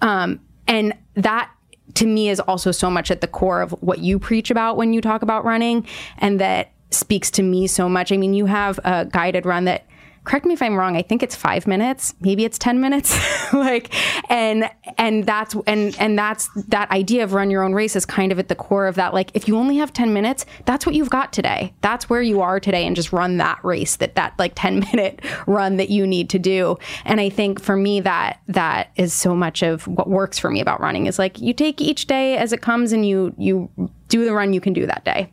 [0.00, 1.50] Um, and that
[1.94, 4.92] to me is also so much at the core of what you preach about when
[4.92, 5.86] you talk about running.
[6.18, 8.12] And that speaks to me so much.
[8.12, 9.86] I mean, you have a guided run that
[10.26, 10.96] correct me if I'm wrong.
[10.96, 13.16] I think it's five minutes, maybe it's 10 minutes.
[13.52, 13.94] like,
[14.30, 18.32] and, and that's, and, and that's that idea of run your own race is kind
[18.32, 19.14] of at the core of that.
[19.14, 21.72] Like, if you only have 10 minutes, that's what you've got today.
[21.80, 25.20] That's where you are today and just run that race that, that like 10 minute
[25.46, 26.76] run that you need to do.
[27.04, 30.60] And I think for me, that, that is so much of what works for me
[30.60, 33.70] about running is like, you take each day as it comes and you, you
[34.08, 35.32] do the run you can do that day.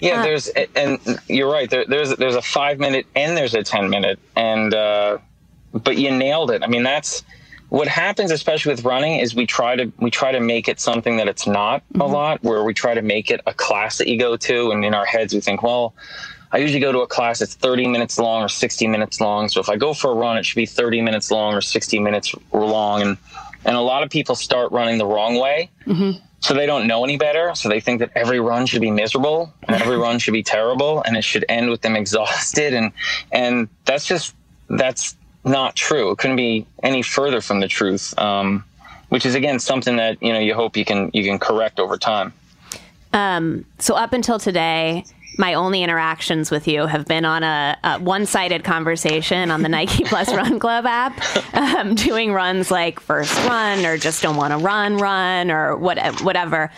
[0.00, 1.68] Yeah, there's and you're right.
[1.68, 5.18] There, there's there's a five minute and there's a ten minute, and uh,
[5.72, 6.62] but you nailed it.
[6.62, 7.22] I mean, that's
[7.68, 11.16] what happens, especially with running, is we try to we try to make it something
[11.16, 12.42] that it's not a lot.
[12.42, 15.06] Where we try to make it a class that you go to, and in our
[15.06, 15.94] heads we think, well,
[16.54, 19.48] I usually go to a class that's 30 minutes long or 60 minutes long.
[19.48, 21.98] So if I go for a run, it should be 30 minutes long or 60
[21.98, 23.02] minutes long.
[23.02, 23.18] And
[23.64, 25.70] and a lot of people start running the wrong way.
[26.40, 27.54] So they don't know any better.
[27.54, 31.02] So they think that every run should be miserable and every run should be terrible
[31.02, 32.74] and it should end with them exhausted.
[32.74, 32.92] And
[33.32, 34.34] and that's just
[34.68, 36.10] that's not true.
[36.10, 38.12] It couldn't be any further from the truth.
[38.18, 38.64] Um,
[39.08, 41.96] which is again something that you know you hope you can you can correct over
[41.96, 42.32] time.
[43.12, 45.04] Um, so up until today,
[45.38, 50.04] my only interactions with you have been on a, a one-sided conversation on the Nike
[50.06, 51.20] Plus Run Club app,
[51.54, 55.98] um, doing runs like first run or just don't want to run, run or what,
[56.22, 56.70] whatever.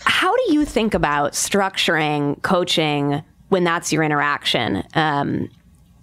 [0.00, 4.82] How do you think about structuring coaching when that's your interaction?
[4.94, 5.48] Um,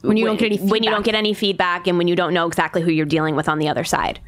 [0.01, 0.93] When you don't get any when you feedback.
[0.93, 3.59] don't get any feedback and when you don't know exactly who you're dealing with on
[3.59, 4.19] the other side.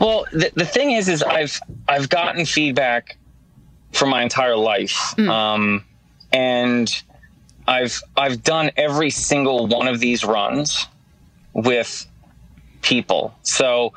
[0.00, 3.16] Well, the, the thing is, is I've I've gotten feedback
[3.92, 5.84] for my entire life, um,
[6.32, 7.02] and
[7.66, 10.86] I've I've done every single one of these runs
[11.52, 12.06] with
[12.82, 13.34] people.
[13.42, 13.92] So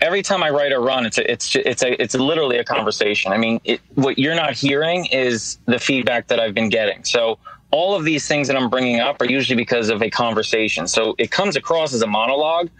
[0.00, 3.32] every time I write a run, it's a, it's it's a it's literally a conversation.
[3.32, 7.04] I mean, it, what you're not hearing is the feedback that I've been getting.
[7.04, 7.38] So
[7.70, 10.88] all of these things that I'm bringing up are usually because of a conversation.
[10.88, 12.70] So it comes across as a monologue,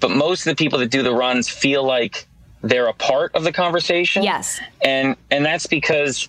[0.00, 2.26] but most of the people that do the runs feel like
[2.62, 4.22] they're a part of the conversation.
[4.22, 4.60] Yes.
[4.82, 6.28] And and that's because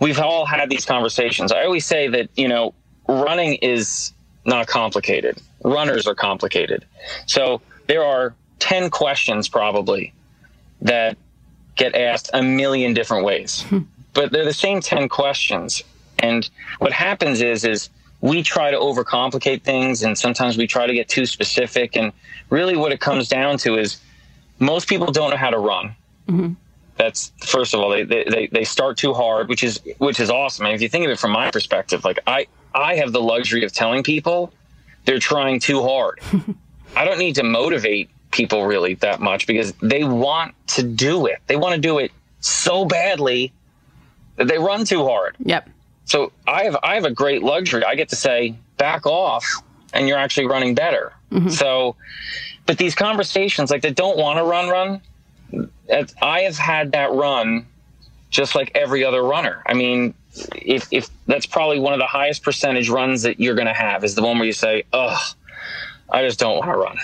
[0.00, 1.52] we've all had these conversations.
[1.52, 2.74] I always say that, you know,
[3.06, 4.12] running is
[4.44, 5.40] not complicated.
[5.62, 6.84] Runners are complicated.
[7.26, 10.12] So there are 10 questions probably
[10.82, 11.16] that
[11.76, 13.62] get asked a million different ways.
[13.62, 13.80] Hmm.
[14.12, 15.84] but they're the same 10 questions.
[16.18, 20.92] And what happens is is we try to overcomplicate things and sometimes we try to
[20.92, 22.12] get too specific and
[22.50, 24.00] really what it comes down to is
[24.58, 25.94] most people don't know how to run
[26.28, 26.52] mm-hmm.
[27.00, 30.66] That's first of all they, they they start too hard which is which is awesome
[30.66, 33.64] and if you think of it from my perspective like i i have the luxury
[33.64, 34.52] of telling people
[35.06, 36.20] they're trying too hard
[36.96, 41.38] i don't need to motivate people really that much because they want to do it
[41.46, 42.10] they want to do it
[42.40, 43.52] so badly
[44.36, 45.68] that they run too hard Yep.
[46.04, 47.84] so I have I have a great luxury.
[47.84, 49.44] I get to say back off,
[49.92, 51.12] and you're actually running better.
[51.30, 51.50] Mm-hmm.
[51.50, 51.94] So,
[52.66, 55.00] but these conversations, like they don't want to run, run.
[56.22, 57.66] I have had that run,
[58.30, 59.62] just like every other runner.
[59.66, 60.14] I mean,
[60.54, 64.04] if if that's probably one of the highest percentage runs that you're going to have
[64.04, 65.18] is the one where you say, oh,
[66.08, 66.98] I just don't want to run.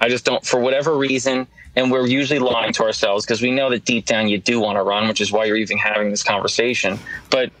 [0.00, 3.68] I just don't for whatever reason." And we're usually lying to ourselves because we know
[3.68, 6.22] that deep down you do want to run, which is why you're even having this
[6.22, 6.98] conversation.
[7.28, 7.52] But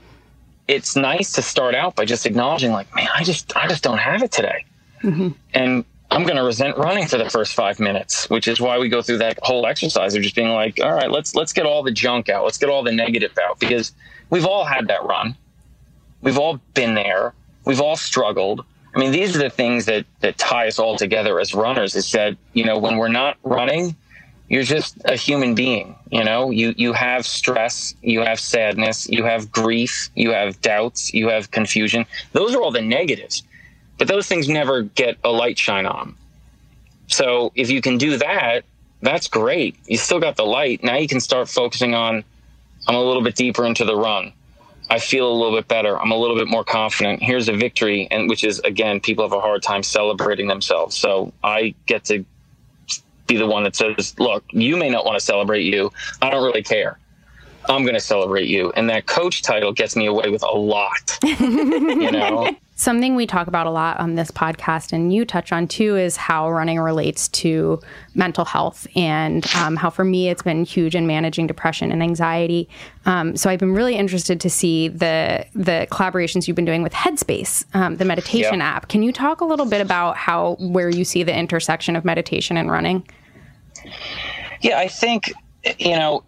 [0.68, 3.98] it's nice to start out by just acknowledging like man i just i just don't
[3.98, 4.64] have it today
[5.02, 5.28] mm-hmm.
[5.54, 8.88] and i'm going to resent running for the first five minutes which is why we
[8.88, 11.82] go through that whole exercise of just being like all right let's let's get all
[11.82, 12.44] the junk out.
[12.44, 13.92] Let's get all the negative out because
[14.30, 15.34] we've all had that run.
[16.22, 17.32] We've all been there.
[17.64, 18.64] We've all struggled.
[18.94, 22.10] I mean these are the things that that tie us all together as runners is
[22.12, 23.96] that you know when we're not running
[24.48, 26.50] you're just a human being you know?
[26.50, 31.50] You you have stress you have sadness you have grief you have doubts you have
[31.50, 32.06] confusion.
[32.32, 33.42] Those are all the negatives
[33.98, 36.14] but those things never get a light shine on
[37.06, 38.64] so if you can do that
[39.02, 42.24] that's great you still got the light now you can start focusing on
[42.88, 44.32] i'm a little bit deeper into the run
[44.90, 48.08] i feel a little bit better i'm a little bit more confident here's a victory
[48.10, 52.24] and which is again people have a hard time celebrating themselves so i get to
[53.26, 55.92] be the one that says, look, you may not want to celebrate you.
[56.22, 56.98] I don't really care.
[57.68, 58.72] I'm going to celebrate you.
[58.72, 61.18] And that coach title gets me away with a lot.
[61.24, 62.48] you know?
[62.78, 66.14] Something we talk about a lot on this podcast, and you touch on too, is
[66.18, 67.80] how running relates to
[68.14, 72.68] mental health, and um, how for me it's been huge in managing depression and anxiety.
[73.06, 76.92] Um, so I've been really interested to see the the collaborations you've been doing with
[76.92, 78.66] Headspace, um, the meditation Yeah.
[78.68, 78.88] app.
[78.88, 82.58] Can you talk a little bit about how where you see the intersection of meditation
[82.58, 83.08] and running?
[84.60, 85.32] Yeah, I think,
[85.78, 86.24] you know,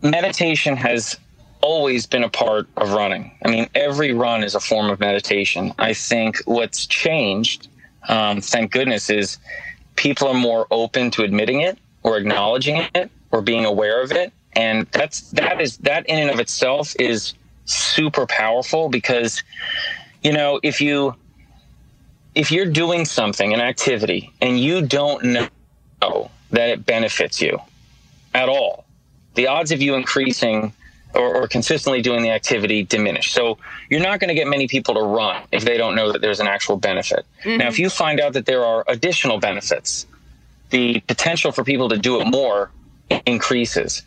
[0.00, 1.18] meditation has
[1.62, 3.32] always been a part of running.
[3.44, 5.72] I mean, every run is a form of meditation.
[5.78, 7.68] I think what's changed,
[8.08, 9.38] um, thank goodness, is
[9.96, 14.32] people are more open to admitting it or acknowledging it or being aware of it.
[14.54, 17.34] And that's that is that in and of itself is
[17.66, 19.42] super powerful because,
[20.22, 21.14] you know, if you
[22.34, 27.60] if you're doing something, an activity, and you don't know that it benefits you
[28.34, 28.84] at all,
[29.34, 30.72] the odds of you increasing
[31.14, 33.32] or, or consistently doing the activity diminish.
[33.32, 36.20] So you're not going to get many people to run if they don't know that
[36.20, 37.26] there's an actual benefit.
[37.44, 37.60] Now, mm-hmm.
[37.62, 40.06] if you find out that there are additional benefits,
[40.70, 42.70] the potential for people to do it more
[43.26, 44.02] increases.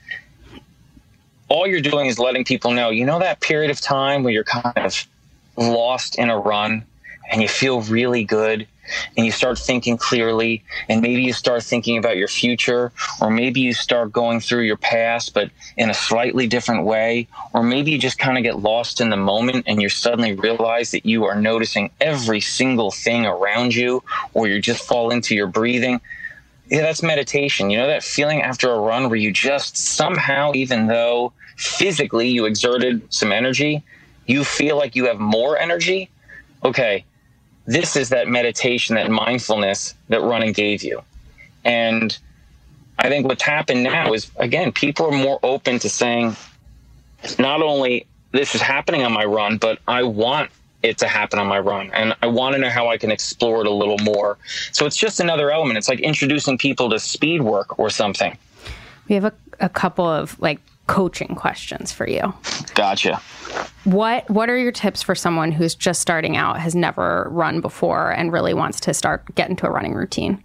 [1.50, 4.46] All you're doing is letting people know, you know, that period of time where you're
[4.46, 5.06] kind of
[5.58, 6.86] lost in a run
[7.30, 8.68] and you feel really good
[9.16, 12.92] and you start thinking clearly and maybe you start thinking about your future
[13.22, 17.64] or maybe you start going through your past but in a slightly different way or
[17.64, 21.06] maybe you just kind of get lost in the moment and you suddenly realize that
[21.06, 26.00] you are noticing every single thing around you or you just fall into your breathing.
[26.68, 27.70] Yeah that's meditation.
[27.70, 32.46] You know that feeling after a run where you just somehow even though physically you
[32.46, 33.84] exerted some energy
[34.26, 36.10] you feel like you have more energy?
[36.64, 37.06] Okay
[37.66, 41.02] this is that meditation, that mindfulness that running gave you.
[41.64, 42.18] And
[43.00, 46.36] I think what's happened now is, again, people are more open to saying,
[47.40, 51.48] not only this is happening on my run, but I want it to happen on
[51.48, 51.90] my run.
[51.94, 54.38] And I want to know how I can explore it a little more.
[54.74, 55.78] So it's just another element.
[55.78, 58.38] It's like introducing people to speed work or something.
[59.08, 62.34] We have a, a couple of like coaching questions for you.
[62.76, 63.22] Gotcha.
[63.86, 68.12] What what are your tips for someone who's just starting out, has never run before,
[68.12, 70.44] and really wants to start get into a running routine?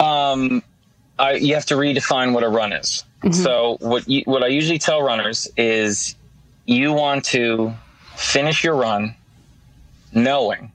[0.00, 0.62] Um,
[1.18, 3.04] I, you have to redefine what a run is.
[3.22, 3.32] Mm-hmm.
[3.32, 6.16] So what you, what I usually tell runners is,
[6.66, 7.72] you want to
[8.16, 9.14] finish your run,
[10.12, 10.72] knowing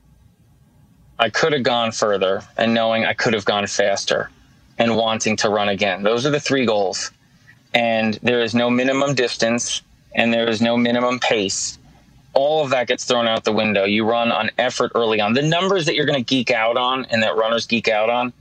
[1.19, 4.29] I could have gone further, and knowing I could have gone faster,
[4.77, 6.03] and wanting to run again.
[6.03, 7.11] Those are the three goals
[7.73, 9.81] and there is no minimum distance
[10.15, 11.77] and there is no minimum pace.
[12.33, 13.83] All of that gets thrown out the window.
[13.83, 15.33] You run on effort early on.
[15.33, 18.33] The numbers that you're going to geek out on and that runners geek out on,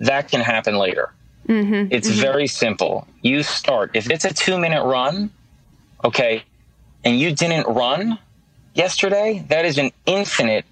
[0.00, 1.12] that can happen later.
[1.48, 2.20] Mm-hmm, it's mm-hmm.
[2.20, 3.06] very simple.
[3.20, 3.90] You start.
[3.94, 5.30] If it's a two minute run,
[6.04, 6.44] okay,
[7.04, 8.18] and you didn't run
[8.74, 10.64] yesterday, that is an infinite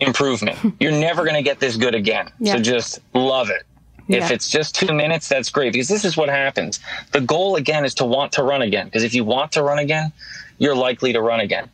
[0.00, 0.58] improvement.
[0.80, 2.30] You're never going to get this good again.
[2.38, 2.54] Yeah.
[2.54, 3.62] So just love it.
[4.10, 4.24] Yeah.
[4.24, 6.80] If it's just two minutes, that's great because this is what happens.
[7.12, 9.78] The goal again is to want to run again because if you want to run
[9.78, 10.12] again,
[10.58, 11.70] you're likely to run again.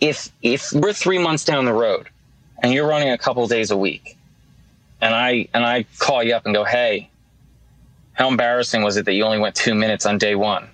[0.00, 2.08] If if we're three months down the road
[2.62, 4.16] and you're running a couple days a week,
[5.02, 7.10] and I and I call you up and go, hey,
[8.14, 10.68] how embarrassing was it that you only went two minutes on day one?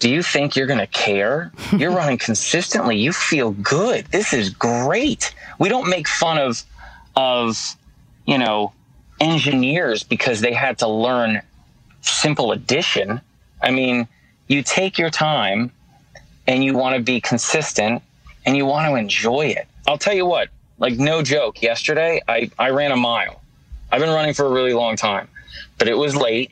[0.00, 1.50] Do you think you're going to care?
[1.78, 2.96] You're running consistently.
[2.96, 4.04] You feel good.
[4.06, 5.32] This is great.
[5.58, 6.62] We don't make fun of
[7.16, 7.76] of
[8.26, 8.72] you know
[9.22, 11.40] engineers because they had to learn
[12.00, 13.20] simple addition.
[13.62, 14.08] I mean,
[14.48, 15.70] you take your time
[16.46, 18.02] and you want to be consistent
[18.44, 19.68] and you want to enjoy it.
[19.86, 23.40] I'll tell you what, like no joke, yesterday I, I ran a mile.
[23.92, 25.28] I've been running for a really long time,
[25.78, 26.50] but it was late.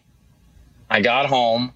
[0.89, 1.73] I got home.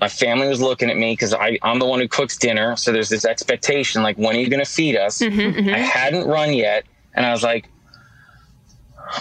[0.00, 2.74] My family was looking at me because I'm the one who cooks dinner.
[2.76, 5.20] So there's this expectation like, when are you going to feed us?
[5.20, 5.74] Mm-hmm, mm-hmm.
[5.74, 6.84] I hadn't run yet.
[7.14, 7.68] And I was like,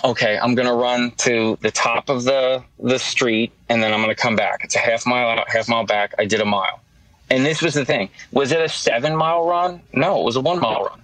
[0.04, 4.02] okay, I'm going to run to the top of the, the street and then I'm
[4.02, 4.62] going to come back.
[4.64, 6.14] It's a half mile out, half mile back.
[6.18, 6.82] I did a mile.
[7.30, 8.10] And this was the thing.
[8.32, 9.82] Was it a seven mile run?
[9.94, 11.02] No, it was a one mile run.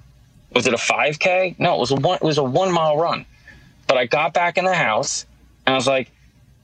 [0.53, 1.59] Was it a 5K?
[1.59, 3.25] No, it was a one, it was a one mile run.
[3.87, 5.25] But I got back in the house
[5.65, 6.11] and I was like,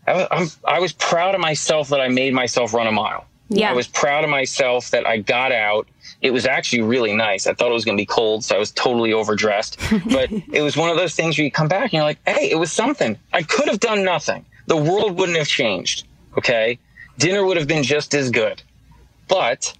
[0.07, 3.25] I was, I'm, I was proud of myself that I made myself run a mile.
[3.49, 3.69] Yeah.
[3.69, 5.87] I was proud of myself that I got out
[6.21, 7.47] it was actually really nice.
[7.47, 9.79] I thought it was going to be cold, so I was totally overdressed.
[10.05, 12.49] But it was one of those things where you come back and you're like, hey,
[12.49, 13.17] it was something.
[13.33, 14.45] I could have done nothing.
[14.67, 16.07] The world wouldn't have changed.
[16.37, 16.79] Okay.
[17.17, 18.61] Dinner would have been just as good.
[19.27, 19.73] But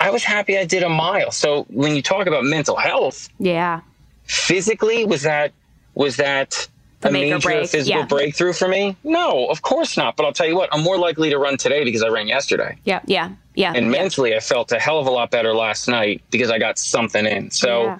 [0.00, 1.30] I was happy I did a mile.
[1.30, 3.80] So when you talk about mental health, yeah.
[4.24, 5.52] Physically, was that
[5.94, 6.68] was that
[7.08, 7.68] a major break.
[7.68, 8.06] physical yeah.
[8.06, 8.96] breakthrough for me?
[9.04, 10.16] No, of course not.
[10.16, 12.76] But I'll tell you what, I'm more likely to run today because I ran yesterday.
[12.84, 13.72] Yeah, yeah, yeah.
[13.74, 13.92] And yeah.
[13.92, 17.26] mentally, I felt a hell of a lot better last night because I got something
[17.26, 17.50] in.
[17.50, 17.98] So, yeah,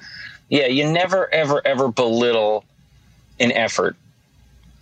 [0.48, 2.64] yeah you never, ever, ever belittle
[3.40, 3.96] an effort.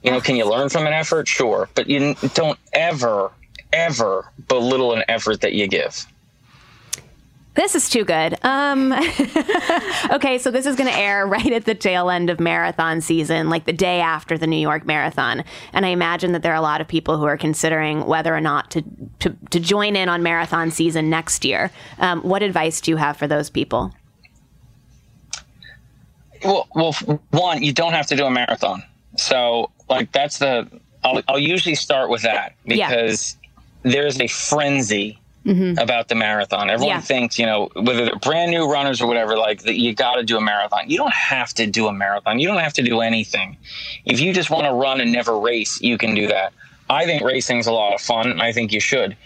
[0.03, 1.27] You know, can you learn from an effort?
[1.27, 1.69] Sure.
[1.75, 3.33] But you don't ever,
[3.73, 6.07] ever belittle an effort that you give.
[7.55, 8.37] This is too good.
[8.43, 8.93] Um,
[10.11, 13.49] okay, so this is going to air right at the tail end of marathon season,
[13.49, 15.45] like the day after the New York Marathon.
[15.73, 18.41] And I imagine that there are a lot of people who are considering whether or
[18.41, 18.85] not to,
[19.21, 21.71] to, to join in on marathon season next year.
[21.99, 23.95] Um, what advice do you have for those people?
[26.45, 26.93] Well, well,
[27.31, 28.83] one, you don't have to do a marathon.
[29.17, 30.69] So, like, that's the,
[31.05, 33.37] I'll, I'll usually start with that because
[33.85, 33.93] yeah.
[33.93, 35.79] there's a frenzy mm-hmm.
[35.79, 36.71] about the marathon.
[36.71, 37.01] Everyone yeah.
[37.01, 40.23] thinks, you know, whether they're brand new runners or whatever, like that you got to
[40.23, 40.89] do a marathon.
[40.89, 42.39] You don't have to do a marathon.
[42.39, 43.57] You don't have to do anything.
[44.05, 46.53] If you just want to run and never race, you can do that.
[46.89, 49.17] I think racing is a lot of fun, I think you should.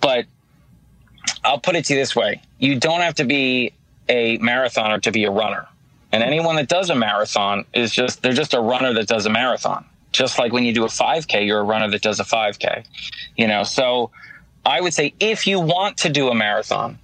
[0.00, 0.24] But
[1.44, 3.72] I'll put it to you this way: you don't have to be
[4.08, 5.66] a marathoner to be a runner.
[6.12, 9.30] And anyone that does a marathon is just they're just a runner that does a
[9.30, 9.84] marathon.
[10.12, 12.84] just like when you do a 5K, you're a runner that does a 5K.
[13.36, 14.10] You know, so
[14.64, 16.98] I would say if you want to do a marathon,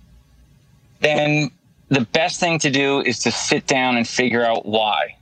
[1.00, 1.50] then
[1.88, 5.16] the best thing to do is to sit down and figure out why.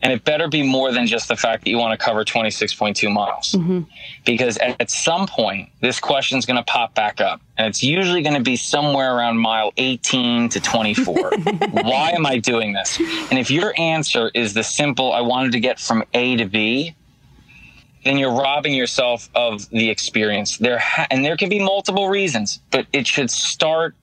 [0.00, 3.12] And it better be more than just the fact that you want to cover 26.2
[3.12, 3.52] miles.
[3.52, 3.80] Mm-hmm.
[4.24, 7.40] Because at, at some point, this question is going to pop back up.
[7.56, 11.14] And it's usually going to be somewhere around mile 18 to 24.
[11.72, 13.00] Why am I doing this?
[13.00, 16.94] And if your answer is the simple, I wanted to get from A to B,
[18.08, 20.56] then you're robbing yourself of the experience.
[20.58, 23.94] There ha- and there can be multiple reasons, but it should start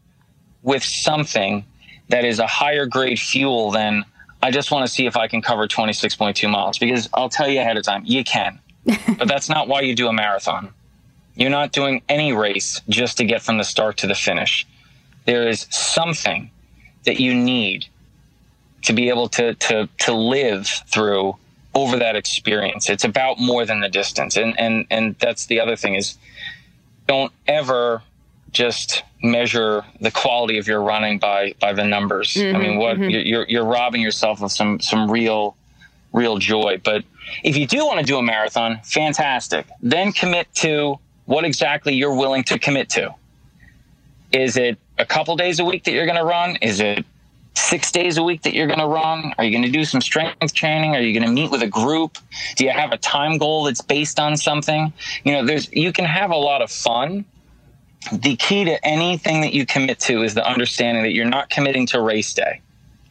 [0.62, 1.66] with something
[2.10, 4.06] that is a higher grade fuel than
[4.44, 7.60] I just want to see if I can cover 26.2 miles because I'll tell you
[7.60, 8.60] ahead of time, you can.
[9.18, 10.72] but that's not why you do a marathon.
[11.36, 14.68] You're not doing any race just to get from the start to the finish.
[15.26, 16.52] There is something
[17.06, 17.88] that you need
[18.84, 21.36] to be able to to to live through
[21.76, 22.90] over that experience.
[22.90, 24.38] It's about more than the distance.
[24.38, 26.18] And and and that's the other thing is
[27.08, 28.02] don't ever
[28.52, 32.36] just measure the quality of your running by by the numbers.
[32.38, 33.10] I mm-hmm, mean, what mm-hmm.
[33.10, 35.56] you're, you're you're robbing yourself of some some real
[36.14, 36.80] real joy.
[36.84, 37.04] But
[37.44, 39.68] if you do want to do a marathon, fantastic.
[39.82, 43.14] Then commit to what exactly you're willing to commit to.
[44.32, 46.58] Is it a couple days a week that you're going to run?
[46.62, 47.06] Is it
[47.56, 49.34] six days a week that you're going to run?
[49.38, 50.96] Are you going to do some strength training?
[50.96, 52.18] Are you going to meet with a group?
[52.56, 54.94] Do you have a time goal that's based on something?
[55.24, 57.26] You know, there's you can have a lot of fun.
[58.12, 61.88] The key to anything that you commit to is the understanding that you're not committing
[61.88, 62.62] to race day.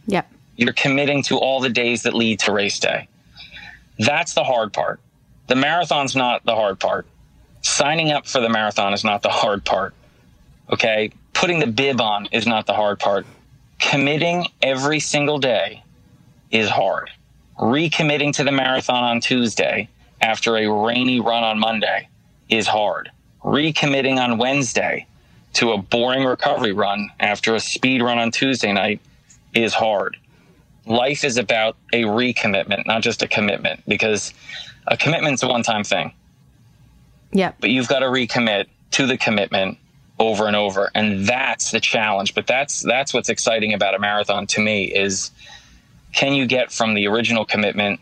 [0.06, 0.30] Yep.
[0.56, 3.08] You're committing to all the days that lead to race day.
[3.98, 5.00] That's the hard part.
[5.46, 7.06] The marathon's not the hard part.
[7.62, 9.94] Signing up for the marathon is not the hard part.
[10.70, 11.10] Okay?
[11.32, 13.26] Putting the bib on is not the hard part.
[13.90, 15.82] Committing every single day
[16.50, 17.10] is hard.
[17.60, 19.90] Recommitting to the marathon on Tuesday
[20.22, 22.08] after a rainy run on Monday
[22.48, 23.10] is hard.
[23.44, 25.06] Recommitting on Wednesday
[25.54, 29.00] to a boring recovery run after a speed run on Tuesday night
[29.54, 30.16] is hard.
[30.86, 34.32] Life is about a recommitment, not just a commitment, because
[34.88, 36.10] a commitment's a one time thing
[37.32, 37.52] Yeah.
[37.60, 39.76] but you've got to recommit to the commitment
[40.18, 40.90] over and over.
[40.94, 42.34] And that's the challenge.
[42.34, 45.30] But that's that's what's exciting about a marathon to me is
[46.14, 48.00] can you get from the original commitment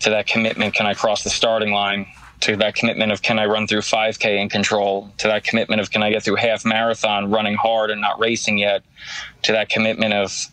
[0.00, 2.06] to that commitment can i cross the starting line
[2.40, 5.90] to that commitment of can i run through 5k in control to that commitment of
[5.90, 8.82] can i get through half marathon running hard and not racing yet
[9.42, 10.46] to that commitment of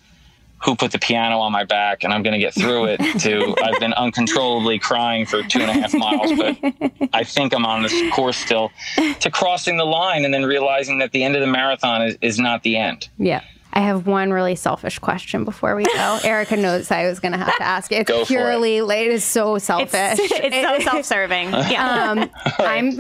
[0.64, 3.56] who put the piano on my back and I'm going to get through it to
[3.64, 7.84] I've been uncontrollably crying for two and a half miles, but I think I'm on
[7.84, 8.72] this course still
[9.20, 12.40] to crossing the line and then realizing that the end of the marathon is, is
[12.40, 13.10] not the end.
[13.18, 13.42] Yeah.
[13.76, 16.20] I have one really selfish question before we go.
[16.24, 18.02] Erica knows I was going to have to ask it.
[18.02, 18.28] It's Go for it.
[18.28, 19.08] purely, late.
[19.08, 19.90] it is so It's, selfish.
[20.22, 20.56] it's
[20.86, 21.50] so self-serving.
[21.50, 22.12] Yeah.
[22.12, 23.00] um, I'm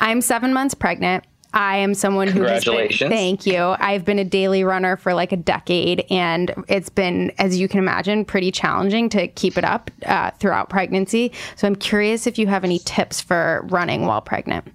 [0.00, 1.24] I'm seven months pregnant.
[1.56, 3.10] I am someone who has been, Congratulations.
[3.10, 3.74] thank you.
[3.78, 7.78] I've been a daily runner for like a decade, and it's been, as you can
[7.78, 11.32] imagine, pretty challenging to keep it up uh, throughout pregnancy.
[11.56, 14.70] So I'm curious if you have any tips for running while pregnant.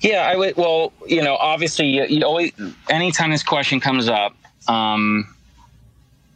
[0.00, 0.56] Yeah, I would.
[0.56, 2.52] Well, you know, obviously, you, you always,
[2.88, 4.34] anytime this question comes up,
[4.68, 5.34] um,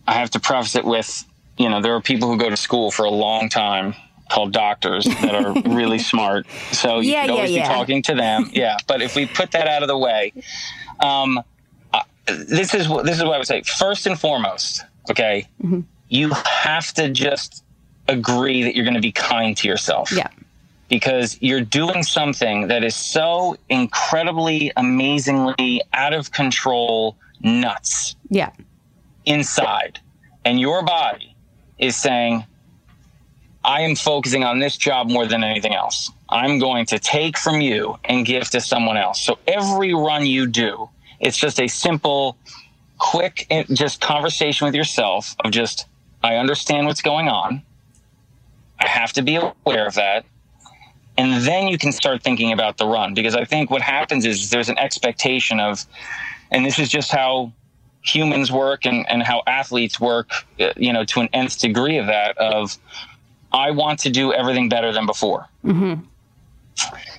[0.07, 1.24] I have to preface it with,
[1.57, 3.94] you know, there are people who go to school for a long time
[4.33, 6.47] called doctors that are really smart.
[6.72, 7.68] So you Yeah, could always yeah.
[7.68, 8.51] be talking to them.
[8.53, 10.33] Yeah, but if we put that out of the way,
[11.01, 11.41] um,
[11.93, 13.62] uh, this is what this is what I would say.
[13.62, 15.80] First and foremost, okay, Mm-hmm.
[16.09, 17.62] you have to just
[18.09, 20.28] agree that you're going to be kind to yourself Yeah.
[20.89, 28.51] because you're doing something that is so incredibly, amazingly out of control, nuts Yeah.
[29.24, 30.01] inside.
[30.45, 31.37] And your body
[31.78, 32.45] is saying,
[33.64, 36.10] I am focusing on this job more than anything else.
[36.28, 39.20] I'm going to take from you and give to someone else.
[39.20, 40.88] So every run you do,
[41.20, 42.36] it's just a simple,
[42.98, 45.86] quick, just conversation with yourself of just,
[46.22, 47.62] I understand what's going on.
[48.80, 50.24] I have to be aware of that.
[51.16, 54.50] And then you can start thinking about the run because I think what happens is
[54.50, 55.84] there's an expectation of,
[56.50, 57.52] and this is just how
[58.02, 62.06] humans work and, and how athletes work, uh, you know, to an nth degree of
[62.06, 62.76] that of,
[63.53, 65.48] I want to do everything better than before.
[65.64, 66.03] Mm-hmm.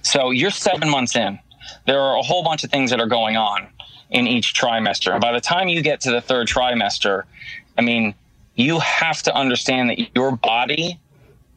[0.02, 1.40] So you're seven months in.
[1.86, 3.68] There are a whole bunch of things that are going on
[4.10, 5.12] in each trimester.
[5.12, 7.24] And by the time you get to the third trimester,
[7.78, 8.14] I mean,
[8.56, 11.00] you have to understand that your body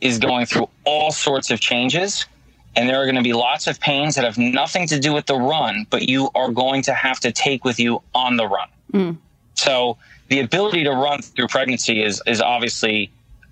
[0.01, 2.27] is going through all sorts of changes.
[2.74, 5.27] And there are going to be lots of pains that have nothing to do with
[5.27, 8.68] the run, but you are going to have to take with you on the run.
[8.93, 9.16] Mm.
[9.55, 9.97] So
[10.29, 13.11] the ability to run through pregnancy is, is obviously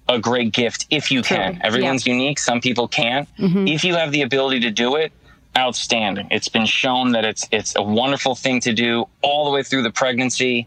[0.08, 1.60] a great gift if you can.
[1.62, 2.38] Everyone's unique.
[2.38, 3.28] Some people can't.
[3.68, 5.12] If you have the ability to do it,
[5.56, 6.28] outstanding.
[6.30, 9.82] It's been shown that it's it's a wonderful thing to do all the way through
[9.82, 10.66] the pregnancy.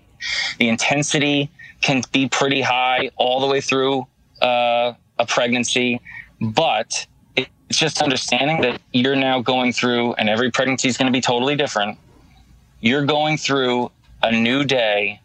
[0.58, 4.08] The intensity can be pretty high all the way through
[4.42, 6.02] uh, a pregnancy,
[6.42, 11.16] but it's just understanding that you're now going through, and every pregnancy is going to
[11.16, 12.00] be totally different.
[12.80, 13.92] You're going through
[14.24, 15.22] a new day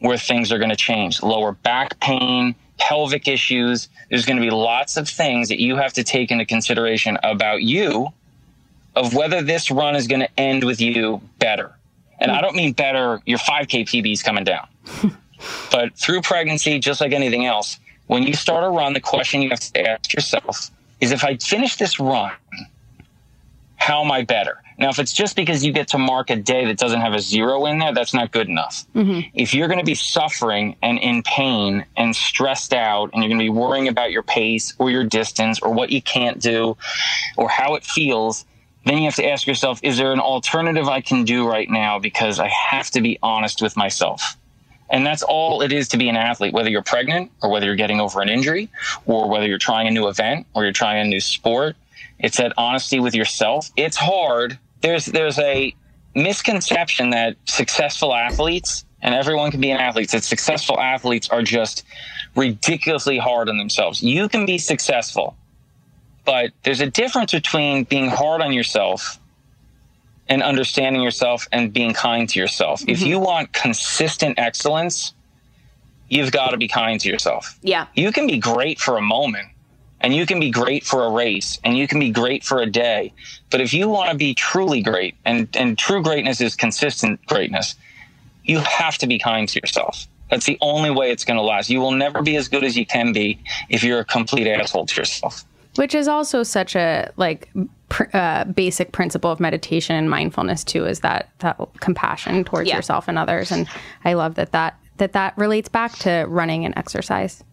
[0.00, 1.22] where things are going to change.
[1.22, 3.88] Lower back pain, pelvic issues.
[4.10, 7.62] There's going to be lots of things that you have to take into consideration about
[7.62, 8.12] you
[8.94, 11.74] of whether this run is going to end with you better.
[12.18, 12.42] And I hmm.
[12.42, 14.66] don't mean better, your 5K PB is coming down.
[15.70, 19.50] but through pregnancy, just like anything else, when you start a run, the question you
[19.50, 20.70] have to ask yourself
[21.00, 22.32] is if I finish this run,
[23.76, 24.62] how am I better?
[24.78, 27.20] Now, if it's just because you get to mark a day that doesn't have a
[27.20, 28.84] zero in there, that's not good enough.
[28.94, 29.30] Mm-hmm.
[29.32, 33.38] If you're going to be suffering and in pain and stressed out, and you're going
[33.38, 36.76] to be worrying about your pace or your distance or what you can't do
[37.38, 38.44] or how it feels,
[38.84, 41.98] then you have to ask yourself, is there an alternative I can do right now?
[41.98, 44.36] Because I have to be honest with myself.
[44.88, 47.74] And that's all it is to be an athlete, whether you're pregnant or whether you're
[47.74, 48.68] getting over an injury
[49.06, 51.76] or whether you're trying a new event or you're trying a new sport.
[52.18, 53.70] It's that honesty with yourself.
[53.76, 54.58] It's hard.
[54.80, 55.74] There's there's a
[56.14, 61.84] misconception that successful athletes and everyone can be an athlete, that successful athletes are just
[62.34, 64.02] ridiculously hard on themselves.
[64.02, 65.36] You can be successful,
[66.24, 69.20] but there's a difference between being hard on yourself
[70.28, 72.82] and understanding yourself and being kind to yourself.
[72.88, 73.06] If mm-hmm.
[73.06, 75.14] you want consistent excellence,
[76.08, 77.58] you've got to be kind to yourself.
[77.62, 77.86] Yeah.
[77.94, 79.46] You can be great for a moment
[80.00, 82.66] and you can be great for a race and you can be great for a
[82.66, 83.12] day.
[83.50, 87.74] But if you want to be truly great and, and true greatness is consistent greatness,
[88.44, 90.06] you have to be kind to yourself.
[90.30, 91.70] That's the only way it's going to last.
[91.70, 93.38] You will never be as good as you can be
[93.68, 95.44] if you're a complete asshole to yourself.
[95.76, 97.48] which is also such a like
[97.88, 102.76] pr- uh, basic principle of meditation and mindfulness too is that that compassion towards Yeah.
[102.76, 103.68] yourself and others and
[104.04, 107.44] i love that that that that relates back to running and exercise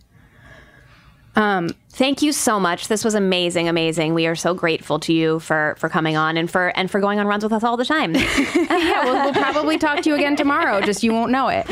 [1.93, 2.87] Thank you so much.
[2.87, 4.15] This was amazing, amazing.
[4.15, 7.19] We are so grateful to you for for coming on and for and for going
[7.19, 8.15] on runs with us all the time.
[8.55, 11.69] yeah we'll, we'll probably talk to you again tomorrow just you won't know it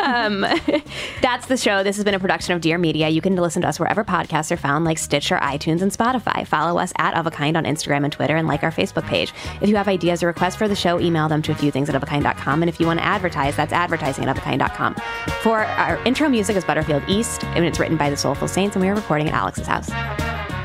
[0.00, 0.46] um,
[1.22, 1.82] That's the show.
[1.82, 3.08] This has been a production of Dear Media.
[3.08, 6.46] You can listen to us wherever podcasts are found, like Stitcher, iTunes, and Spotify.
[6.46, 9.32] Follow us at Of a Kind on Instagram and Twitter, and like our Facebook page.
[9.60, 11.88] If you have ideas or requests for the show, email them to a few things
[11.88, 12.62] at ofakind.com.
[12.62, 14.96] And if you want to advertise, that's advertising at ofakind.com.
[15.42, 18.82] For our intro music is Butterfield East, and it's written by the Soulful Saints, and
[18.82, 20.59] we are recording at Alex's house.